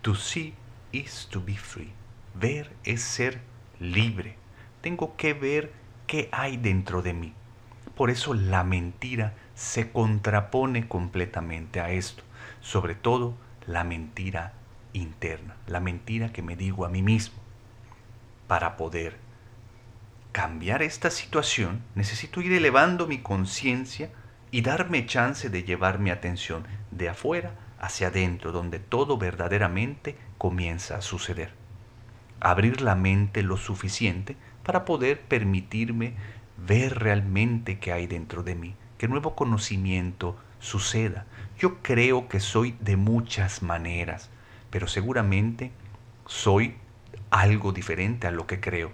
To 0.03 0.13
see 0.13 0.53
is 0.91 1.27
to 1.31 1.43
be 1.43 1.57
free. 1.57 1.91
Ver 2.35 2.71
es 2.83 3.01
ser 3.01 3.41
libre. 3.79 4.35
Tengo 4.81 5.15
que 5.17 5.33
ver 5.33 5.71
qué 6.05 6.29
hay 6.31 6.57
dentro 6.57 7.01
de 7.01 7.13
mí. 7.13 7.33
Por 7.95 8.09
eso 8.09 8.33
la 8.33 8.63
mentira 8.63 9.33
se 9.55 9.91
contrapone 9.91 10.87
completamente 10.87 11.79
a 11.79 11.89
esto 11.91 12.23
sobre 12.61 12.95
todo 12.95 13.35
la 13.65 13.83
mentira 13.83 14.53
interna, 14.93 15.55
la 15.67 15.79
mentira 15.79 16.31
que 16.31 16.41
me 16.41 16.55
digo 16.55 16.85
a 16.85 16.89
mí 16.89 17.01
mismo. 17.01 17.37
Para 18.47 18.77
poder 18.77 19.17
cambiar 20.31 20.81
esta 20.81 21.09
situación, 21.09 21.81
necesito 21.95 22.41
ir 22.41 22.53
elevando 22.53 23.07
mi 23.07 23.19
conciencia 23.19 24.09
y 24.51 24.61
darme 24.61 25.05
chance 25.05 25.49
de 25.49 25.63
llevar 25.63 25.99
mi 25.99 26.09
atención 26.09 26.65
de 26.91 27.09
afuera 27.09 27.53
hacia 27.79 28.07
adentro, 28.07 28.51
donde 28.51 28.79
todo 28.79 29.17
verdaderamente 29.17 30.17
comienza 30.37 30.97
a 30.97 31.01
suceder. 31.01 31.56
Abrir 32.39 32.81
la 32.81 32.95
mente 32.95 33.41
lo 33.43 33.57
suficiente 33.57 34.35
para 34.63 34.85
poder 34.85 35.21
permitirme 35.21 36.13
ver 36.57 36.99
realmente 36.99 37.79
qué 37.79 37.91
hay 37.91 38.07
dentro 38.07 38.43
de 38.43 38.55
mí, 38.55 38.75
que 38.97 39.07
nuevo 39.07 39.35
conocimiento 39.35 40.37
suceda, 40.59 41.25
yo 41.57 41.81
creo 41.81 42.27
que 42.27 42.39
soy 42.39 42.75
de 42.79 42.97
muchas 42.97 43.61
maneras, 43.61 44.29
pero 44.69 44.87
seguramente 44.87 45.71
soy 46.25 46.75
algo 47.29 47.71
diferente 47.71 48.27
a 48.27 48.31
lo 48.31 48.47
que 48.47 48.59
creo. 48.59 48.91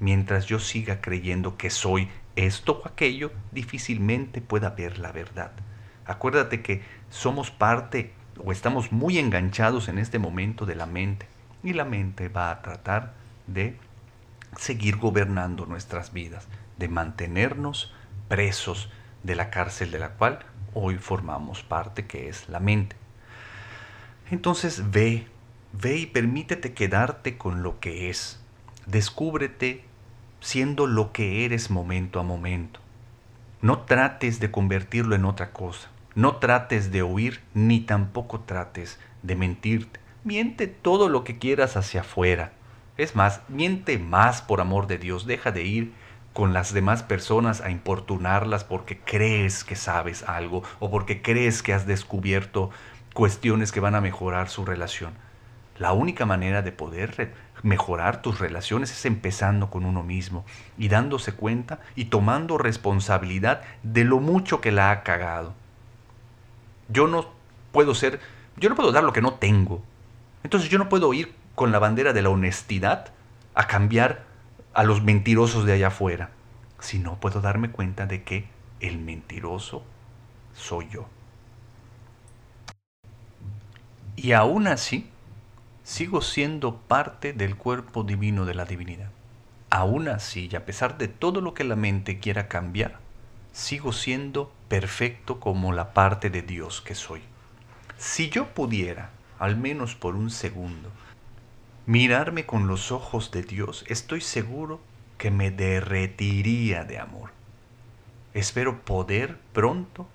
Mientras 0.00 0.46
yo 0.46 0.58
siga 0.58 1.00
creyendo 1.00 1.56
que 1.56 1.70
soy 1.70 2.08
esto 2.36 2.82
o 2.84 2.88
aquello, 2.88 3.32
difícilmente 3.52 4.40
pueda 4.40 4.70
ver 4.70 4.98
la 4.98 5.12
verdad. 5.12 5.52
Acuérdate 6.04 6.62
que 6.62 6.82
somos 7.10 7.50
parte 7.50 8.12
o 8.44 8.52
estamos 8.52 8.92
muy 8.92 9.18
enganchados 9.18 9.88
en 9.88 9.98
este 9.98 10.18
momento 10.18 10.66
de 10.66 10.74
la 10.74 10.86
mente 10.86 11.26
y 11.64 11.72
la 11.72 11.84
mente 11.84 12.28
va 12.28 12.50
a 12.50 12.62
tratar 12.62 13.14
de 13.48 13.76
seguir 14.56 14.98
gobernando 14.98 15.66
nuestras 15.66 16.12
vidas, 16.12 16.46
de 16.76 16.88
mantenernos 16.88 17.92
presos 18.28 18.90
de 19.22 19.34
la 19.34 19.50
cárcel 19.50 19.90
de 19.90 19.98
la 19.98 20.10
cual 20.10 20.40
hoy 20.74 20.96
formamos 20.96 21.62
parte, 21.62 22.06
que 22.06 22.28
es 22.28 22.48
la 22.48 22.60
mente. 22.60 22.96
Entonces 24.30 24.90
ve, 24.90 25.26
ve 25.72 25.96
y 25.96 26.06
permítete 26.06 26.74
quedarte 26.74 27.36
con 27.38 27.62
lo 27.62 27.80
que 27.80 28.10
es. 28.10 28.40
Descúbrete 28.86 29.84
siendo 30.40 30.86
lo 30.86 31.12
que 31.12 31.44
eres 31.44 31.70
momento 31.70 32.20
a 32.20 32.22
momento. 32.22 32.80
No 33.62 33.80
trates 33.80 34.40
de 34.40 34.50
convertirlo 34.50 35.14
en 35.14 35.24
otra 35.24 35.52
cosa. 35.52 35.88
No 36.14 36.36
trates 36.36 36.92
de 36.92 37.02
huir 37.02 37.40
ni 37.54 37.80
tampoco 37.80 38.40
trates 38.40 38.98
de 39.22 39.36
mentirte. 39.36 40.03
Miente 40.24 40.66
todo 40.66 41.10
lo 41.10 41.22
que 41.22 41.36
quieras 41.38 41.76
hacia 41.76 42.00
afuera. 42.00 42.52
Es 42.96 43.14
más, 43.14 43.42
miente 43.48 43.98
más 43.98 44.40
por 44.40 44.62
amor 44.62 44.86
de 44.86 44.96
Dios. 44.96 45.26
Deja 45.26 45.52
de 45.52 45.64
ir 45.64 45.92
con 46.32 46.54
las 46.54 46.72
demás 46.72 47.02
personas 47.02 47.60
a 47.60 47.70
importunarlas 47.70 48.64
porque 48.64 48.98
crees 48.98 49.64
que 49.64 49.76
sabes 49.76 50.22
algo 50.22 50.62
o 50.80 50.90
porque 50.90 51.20
crees 51.20 51.62
que 51.62 51.74
has 51.74 51.86
descubierto 51.86 52.70
cuestiones 53.12 53.70
que 53.70 53.80
van 53.80 53.94
a 53.94 54.00
mejorar 54.00 54.48
su 54.48 54.64
relación. 54.64 55.12
La 55.76 55.92
única 55.92 56.24
manera 56.24 56.62
de 56.62 56.72
poder 56.72 57.34
mejorar 57.62 58.22
tus 58.22 58.38
relaciones 58.38 58.92
es 58.92 59.04
empezando 59.04 59.68
con 59.68 59.84
uno 59.84 60.02
mismo 60.02 60.46
y 60.78 60.88
dándose 60.88 61.32
cuenta 61.32 61.80
y 61.96 62.06
tomando 62.06 62.56
responsabilidad 62.56 63.60
de 63.82 64.04
lo 64.04 64.20
mucho 64.20 64.62
que 64.62 64.72
la 64.72 64.90
ha 64.90 65.02
cagado. 65.02 65.52
Yo 66.88 67.08
no 67.08 67.26
puedo 67.72 67.94
ser, 67.94 68.20
yo 68.56 68.70
no 68.70 68.74
puedo 68.74 68.90
dar 68.90 69.04
lo 69.04 69.12
que 69.12 69.20
no 69.20 69.34
tengo. 69.34 69.82
Entonces 70.44 70.70
yo 70.70 70.78
no 70.78 70.88
puedo 70.88 71.12
ir 71.12 71.34
con 71.54 71.72
la 71.72 71.80
bandera 71.80 72.12
de 72.12 72.22
la 72.22 72.28
honestidad 72.28 73.12
a 73.54 73.66
cambiar 73.66 74.24
a 74.74 74.84
los 74.84 75.02
mentirosos 75.02 75.64
de 75.64 75.72
allá 75.72 75.88
afuera, 75.88 76.30
si 76.78 76.98
no 76.98 77.18
puedo 77.18 77.40
darme 77.40 77.70
cuenta 77.70 78.06
de 78.06 78.22
que 78.22 78.46
el 78.80 78.98
mentiroso 78.98 79.82
soy 80.54 80.88
yo. 80.90 81.06
Y 84.16 84.32
aún 84.32 84.66
así, 84.68 85.08
sigo 85.82 86.20
siendo 86.20 86.76
parte 86.76 87.32
del 87.32 87.56
cuerpo 87.56 88.04
divino 88.04 88.44
de 88.44 88.54
la 88.54 88.64
divinidad. 88.64 89.10
Aún 89.70 90.08
así, 90.08 90.48
y 90.50 90.56
a 90.56 90.64
pesar 90.64 90.98
de 90.98 91.08
todo 91.08 91.40
lo 91.40 91.54
que 91.54 91.64
la 91.64 91.76
mente 91.76 92.20
quiera 92.20 92.48
cambiar, 92.48 92.98
sigo 93.52 93.92
siendo 93.92 94.52
perfecto 94.68 95.40
como 95.40 95.72
la 95.72 95.92
parte 95.94 96.30
de 96.30 96.42
Dios 96.42 96.80
que 96.80 96.94
soy. 96.94 97.22
Si 97.96 98.28
yo 98.28 98.46
pudiera, 98.54 99.10
al 99.38 99.56
menos 99.56 99.94
por 99.94 100.14
un 100.16 100.30
segundo, 100.30 100.90
mirarme 101.86 102.46
con 102.46 102.66
los 102.66 102.92
ojos 102.92 103.30
de 103.30 103.42
Dios, 103.42 103.84
estoy 103.88 104.20
seguro 104.20 104.80
que 105.18 105.30
me 105.30 105.50
derretiría 105.50 106.84
de 106.84 106.98
amor. 106.98 107.30
Espero 108.32 108.80
poder 108.84 109.38
pronto 109.52 110.08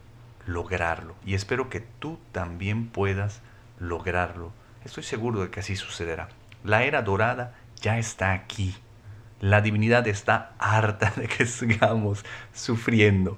lograrlo. 0.45 1.15
Y 1.25 1.35
espero 1.35 1.69
que 1.69 1.79
tú 1.79 2.19
también 2.31 2.87
puedas 2.87 3.41
lograrlo. 3.79 4.51
Estoy 4.83 5.03
seguro 5.03 5.41
de 5.41 5.49
que 5.49 5.61
así 5.61 5.75
sucederá. 5.75 6.29
La 6.63 6.83
era 6.83 7.01
dorada 7.01 7.55
ya 7.81 7.97
está 7.97 8.33
aquí. 8.33 8.75
La 9.39 9.61
divinidad 9.61 10.07
está 10.07 10.53
harta 10.59 11.13
de 11.15 11.27
que 11.27 11.45
sigamos 11.45 12.25
sufriendo. 12.53 13.37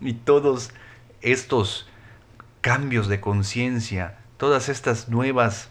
Y 0.00 0.14
todos 0.14 0.72
estos 1.20 1.88
cambios 2.62 3.08
de 3.08 3.20
conciencia, 3.20 4.18
todas 4.42 4.68
estas 4.68 5.08
nuevas 5.08 5.68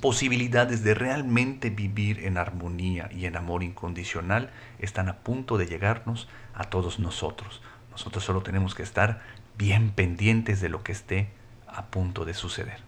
posibilidades 0.00 0.82
de 0.82 0.94
realmente 0.94 1.70
vivir 1.70 2.26
en 2.26 2.38
armonía 2.38 3.08
y 3.12 3.26
en 3.26 3.36
amor 3.36 3.62
incondicional 3.62 4.50
están 4.80 5.08
a 5.08 5.18
punto 5.18 5.58
de 5.58 5.66
llegarnos 5.66 6.28
a 6.54 6.64
todos 6.64 6.98
nosotros. 6.98 7.62
Nosotros 7.92 8.24
solo 8.24 8.42
tenemos 8.42 8.74
que 8.74 8.82
estar 8.82 9.20
bien 9.56 9.90
pendientes 9.90 10.60
de 10.60 10.70
lo 10.70 10.82
que 10.82 10.90
esté 10.90 11.28
a 11.68 11.84
punto 11.84 12.24
de 12.24 12.34
suceder 12.34 12.80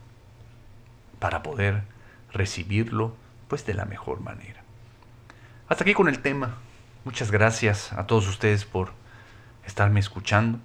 para 1.20 1.44
poder 1.44 1.84
recibirlo 2.32 3.14
pues 3.46 3.64
de 3.64 3.74
la 3.74 3.84
mejor 3.84 4.18
manera. 4.18 4.64
Hasta 5.68 5.84
aquí 5.84 5.94
con 5.94 6.08
el 6.08 6.18
tema. 6.18 6.56
Muchas 7.04 7.30
gracias 7.30 7.92
a 7.92 8.08
todos 8.08 8.26
ustedes 8.26 8.64
por 8.64 8.90
estarme 9.64 10.00
escuchando. 10.00 10.58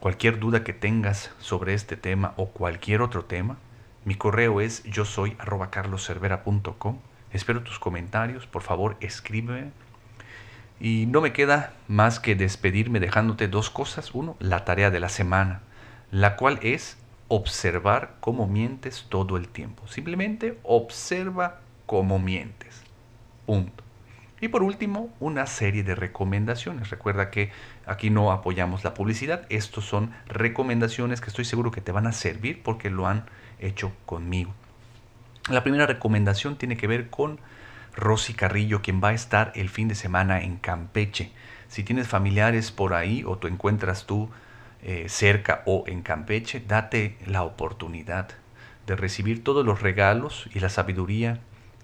Cualquier 0.00 0.40
duda 0.40 0.64
que 0.64 0.72
tengas 0.72 1.30
sobre 1.38 1.74
este 1.74 1.96
tema 1.96 2.34
o 2.36 2.48
cualquier 2.48 3.00
otro 3.00 3.24
tema, 3.24 3.56
mi 4.04 4.14
correo 4.16 4.60
es 4.60 4.82
yo 4.84 5.04
soy 5.04 5.36
arroba 5.38 5.70
carloservera.com. 5.70 6.98
Espero 7.32 7.62
tus 7.62 7.78
comentarios, 7.78 8.46
por 8.46 8.62
favor 8.62 8.96
escríbeme. 9.00 9.70
Y 10.78 11.06
no 11.06 11.20
me 11.20 11.32
queda 11.32 11.72
más 11.88 12.20
que 12.20 12.34
despedirme 12.34 13.00
dejándote 13.00 13.48
dos 13.48 13.70
cosas. 13.70 14.14
Uno, 14.14 14.36
la 14.40 14.64
tarea 14.64 14.90
de 14.90 15.00
la 15.00 15.08
semana, 15.08 15.62
la 16.10 16.36
cual 16.36 16.58
es 16.62 16.98
observar 17.28 18.16
cómo 18.20 18.46
mientes 18.46 19.06
todo 19.08 19.36
el 19.36 19.48
tiempo. 19.48 19.86
Simplemente 19.86 20.58
observa 20.62 21.60
cómo 21.86 22.18
mientes. 22.18 22.82
Punto. 23.46 23.84
Y 24.40 24.48
por 24.48 24.62
último, 24.62 25.08
una 25.20 25.46
serie 25.46 25.84
de 25.84 25.94
recomendaciones. 25.94 26.90
Recuerda 26.90 27.30
que 27.30 27.50
aquí 27.86 28.10
no 28.10 28.30
apoyamos 28.30 28.84
la 28.84 28.92
publicidad. 28.92 29.46
Estos 29.48 29.86
son 29.86 30.12
recomendaciones 30.26 31.20
que 31.22 31.28
estoy 31.28 31.46
seguro 31.46 31.70
que 31.70 31.80
te 31.80 31.92
van 31.92 32.06
a 32.06 32.12
servir 32.12 32.62
porque 32.62 32.90
lo 32.90 33.06
han 33.06 33.24
hecho 33.58 33.92
conmigo. 34.06 34.52
La 35.50 35.62
primera 35.62 35.86
recomendación 35.86 36.56
tiene 36.56 36.76
que 36.76 36.86
ver 36.86 37.10
con 37.10 37.38
Rosy 37.96 38.34
Carrillo, 38.34 38.82
quien 38.82 39.02
va 39.02 39.08
a 39.08 39.14
estar 39.14 39.52
el 39.54 39.68
fin 39.68 39.88
de 39.88 39.94
semana 39.94 40.42
en 40.42 40.56
Campeche. 40.56 41.32
Si 41.68 41.84
tienes 41.84 42.08
familiares 42.08 42.70
por 42.72 42.94
ahí 42.94 43.24
o 43.26 43.36
tú 43.36 43.46
encuentras 43.46 44.06
tú 44.06 44.30
eh, 44.82 45.06
cerca 45.08 45.62
o 45.66 45.84
en 45.86 46.02
Campeche, 46.02 46.62
date 46.66 47.18
la 47.26 47.42
oportunidad 47.42 48.28
de 48.86 48.96
recibir 48.96 49.42
todos 49.44 49.64
los 49.64 49.80
regalos 49.80 50.48
y 50.54 50.60
la 50.60 50.68
sabiduría 50.68 51.40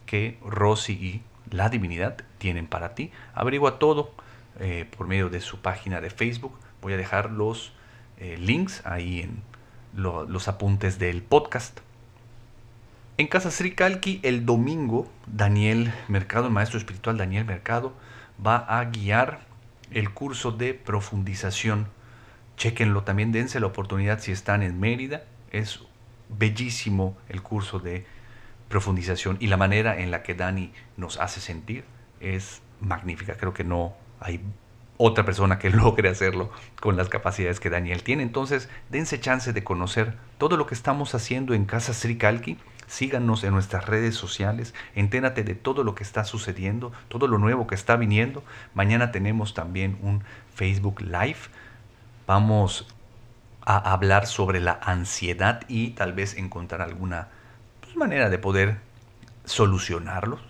que 0.07 0.39
Rosy 0.45 0.93
y 0.93 1.23
la 1.55 1.69
divinidad 1.69 2.17
tienen 2.39 2.67
para 2.67 2.95
ti. 2.95 3.11
Averigua 3.35 3.79
todo 3.79 4.13
eh, 4.59 4.87
por 4.97 5.07
medio 5.07 5.29
de 5.31 5.41
su 5.41 5.61
página 5.61 6.01
de 6.01 6.11
Facebook. 6.11 6.59
Voy 6.83 6.93
a 6.93 6.97
dejar 6.97 7.31
los 7.31 7.73
eh, 8.19 8.37
links 8.39 8.85
ahí 8.85 9.21
en 9.21 9.43
los 9.95 10.49
apuntes 10.49 10.99
del 10.99 11.23
podcast. 11.23 11.81
En 13.19 13.27
Casa 13.27 13.51
Sricalqui 13.51 14.21
el 14.23 14.47
domingo, 14.47 15.11
Daniel 15.27 15.93
Mercado, 16.09 16.47
el 16.47 16.53
maestro 16.53 16.79
espiritual 16.79 17.19
Daniel 17.19 17.45
Mercado, 17.45 17.93
va 18.45 18.57
a 18.57 18.85
guiar 18.87 19.41
el 19.91 20.11
curso 20.11 20.53
de 20.53 20.75
profundización. 20.75 21.89
Chequenlo 22.57 23.03
también, 23.03 23.33
dense 23.33 23.61
la 23.61 23.67
oportunidad 23.67 24.21
si 24.21 24.33
están 24.33 24.63
en 24.63 24.81
Mérida. 24.81 25.25
Es 25.51 25.81
bellísimo 26.29 27.17
el 27.29 27.43
curso 27.43 27.79
de 27.79 28.07
profundización 28.69 29.37
y 29.41 29.49
la 29.49 29.57
manera 29.57 30.01
en 30.01 30.11
la 30.11 30.23
que 30.23 30.35
Dani 30.35 30.73
nos 30.97 31.19
hace 31.19 31.41
sentir 31.41 31.85
es 32.21 32.63
magnífica. 32.81 33.35
Creo 33.35 33.53
que 33.53 33.65
no 33.65 33.95
hay 34.21 34.41
otra 35.03 35.25
persona 35.25 35.59
que 35.59 35.71
logre 35.71 36.11
hacerlo 36.11 36.51
con 36.79 36.97
las 36.97 37.09
capacidades 37.09 37.59
que 37.59 37.71
Daniel 37.71 38.03
tiene. 38.03 38.23
Entonces, 38.23 38.69
dense 38.91 39.19
chance 39.19 39.53
de 39.55 39.65
conocer 39.65 40.15
todo 40.37 40.59
lo 40.59 40.67
que 40.67 40.75
estamos 40.75 41.15
haciendo 41.15 41.55
en 41.55 41.65
Casa 41.65 41.95
Sri 41.95 42.19
Kalki. 42.19 42.59
Síganos 42.87 43.43
en 43.45 43.53
nuestras 43.53 43.87
redes 43.87 44.17
sociales, 44.17 44.75
entérate 44.97 45.45
de 45.45 45.55
todo 45.55 45.85
lo 45.85 45.95
que 45.95 46.03
está 46.03 46.25
sucediendo, 46.25 46.93
todo 47.09 47.29
lo 47.29 47.39
nuevo 47.39 47.67
que 47.67 47.77
está 47.77 47.97
viniendo. 47.97 48.43
Mañana 48.75 49.13
tenemos 49.13 49.55
también 49.55 49.97
un 50.03 50.23
Facebook 50.55 51.01
Live. 51.01 51.39
Vamos 52.27 52.89
a 53.65 53.93
hablar 53.93 54.27
sobre 54.27 54.61
la 54.61 54.81
ansiedad 54.83 55.63
y 55.69 55.91
tal 55.91 56.13
vez 56.13 56.37
encontrar 56.37 56.83
alguna 56.83 57.29
manera 57.95 58.29
de 58.29 58.39
poder 58.39 58.79
solucionarlo, 59.45 60.41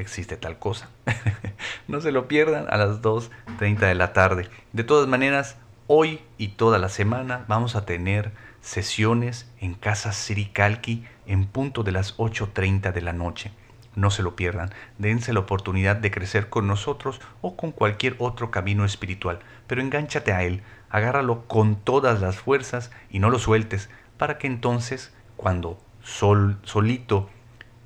existe 0.00 0.36
tal 0.36 0.58
cosa. 0.58 0.88
no 1.88 2.00
se 2.00 2.12
lo 2.12 2.28
pierdan 2.28 2.66
a 2.70 2.76
las 2.76 3.02
2.30 3.02 3.78
de 3.78 3.94
la 3.94 4.12
tarde. 4.12 4.48
De 4.72 4.84
todas 4.84 5.08
maneras, 5.08 5.56
hoy 5.86 6.20
y 6.38 6.48
toda 6.48 6.78
la 6.78 6.88
semana 6.88 7.44
vamos 7.48 7.76
a 7.76 7.84
tener 7.84 8.32
sesiones 8.60 9.50
en 9.60 9.74
Casa 9.74 10.12
Siricalqui 10.12 11.04
en 11.26 11.46
punto 11.46 11.82
de 11.82 11.92
las 11.92 12.16
8.30 12.16 12.92
de 12.92 13.00
la 13.00 13.12
noche. 13.12 13.52
No 13.94 14.10
se 14.10 14.22
lo 14.22 14.36
pierdan, 14.36 14.70
dense 14.98 15.32
la 15.32 15.40
oportunidad 15.40 15.96
de 15.96 16.10
crecer 16.10 16.48
con 16.48 16.68
nosotros 16.68 17.20
o 17.40 17.56
con 17.56 17.72
cualquier 17.72 18.14
otro 18.18 18.50
camino 18.50 18.84
espiritual, 18.84 19.40
pero 19.66 19.80
engánchate 19.80 20.32
a 20.32 20.44
él, 20.44 20.62
agárralo 20.88 21.48
con 21.48 21.76
todas 21.76 22.20
las 22.20 22.36
fuerzas 22.36 22.92
y 23.10 23.18
no 23.18 23.28
lo 23.28 23.40
sueltes, 23.40 23.90
para 24.16 24.38
que 24.38 24.46
entonces, 24.46 25.12
cuando 25.36 25.80
sol, 26.02 26.58
solito 26.62 27.28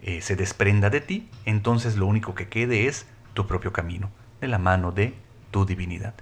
eh, 0.03 0.21
se 0.21 0.35
desprenda 0.35 0.91
de 0.91 1.01
ti, 1.01 1.29
entonces 1.45 1.97
lo 1.97 2.07
único 2.07 2.35
que 2.35 2.49
quede 2.49 2.87
es 2.87 3.07
tu 3.35 3.47
propio 3.47 3.73
camino, 3.73 4.11
de 4.41 4.49
la 4.49 4.59
mano 4.59 4.91
de 4.91 5.15
tu 5.51 5.65
divinidad. 5.65 6.15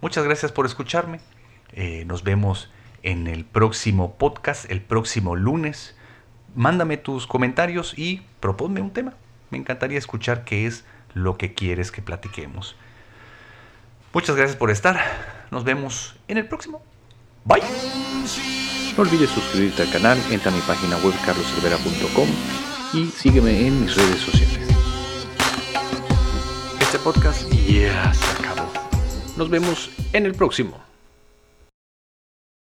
Muchas 0.00 0.24
gracias 0.24 0.50
por 0.50 0.66
escucharme. 0.66 1.20
Eh, 1.72 2.04
nos 2.06 2.24
vemos 2.24 2.72
en 3.02 3.28
el 3.28 3.44
próximo 3.44 4.16
podcast, 4.16 4.70
el 4.70 4.80
próximo 4.80 5.36
lunes. 5.36 5.96
Mándame 6.56 6.96
tus 6.96 7.26
comentarios 7.26 7.96
y 7.96 8.22
proponme 8.40 8.80
un 8.80 8.92
tema. 8.92 9.14
Me 9.50 9.58
encantaría 9.58 9.98
escuchar 9.98 10.44
qué 10.44 10.66
es 10.66 10.84
lo 11.14 11.36
que 11.38 11.54
quieres 11.54 11.92
que 11.92 12.02
platiquemos. 12.02 12.74
Muchas 14.12 14.34
gracias 14.34 14.56
por 14.56 14.70
estar. 14.70 15.00
Nos 15.52 15.62
vemos 15.62 16.16
en 16.26 16.38
el 16.38 16.48
próximo. 16.48 16.82
Bye. 17.44 17.62
No 18.96 19.02
olvides 19.02 19.30
suscribirte 19.30 19.82
al 19.82 19.92
canal, 19.92 20.18
entra 20.30 20.50
a 20.50 20.54
mi 20.54 20.60
página 20.62 20.96
web 20.98 21.14
carloservera.com 21.24 22.69
y 22.92 23.06
sígueme 23.06 23.66
en 23.66 23.82
mis 23.82 23.94
redes 23.94 24.20
sociales. 24.20 24.58
Este 26.80 26.98
podcast 26.98 27.48
ya 27.50 28.12
se 28.12 28.42
acabó. 28.42 28.68
Nos 29.36 29.48
vemos 29.48 29.90
en 30.12 30.26
el 30.26 30.34
próximo. 30.34 30.89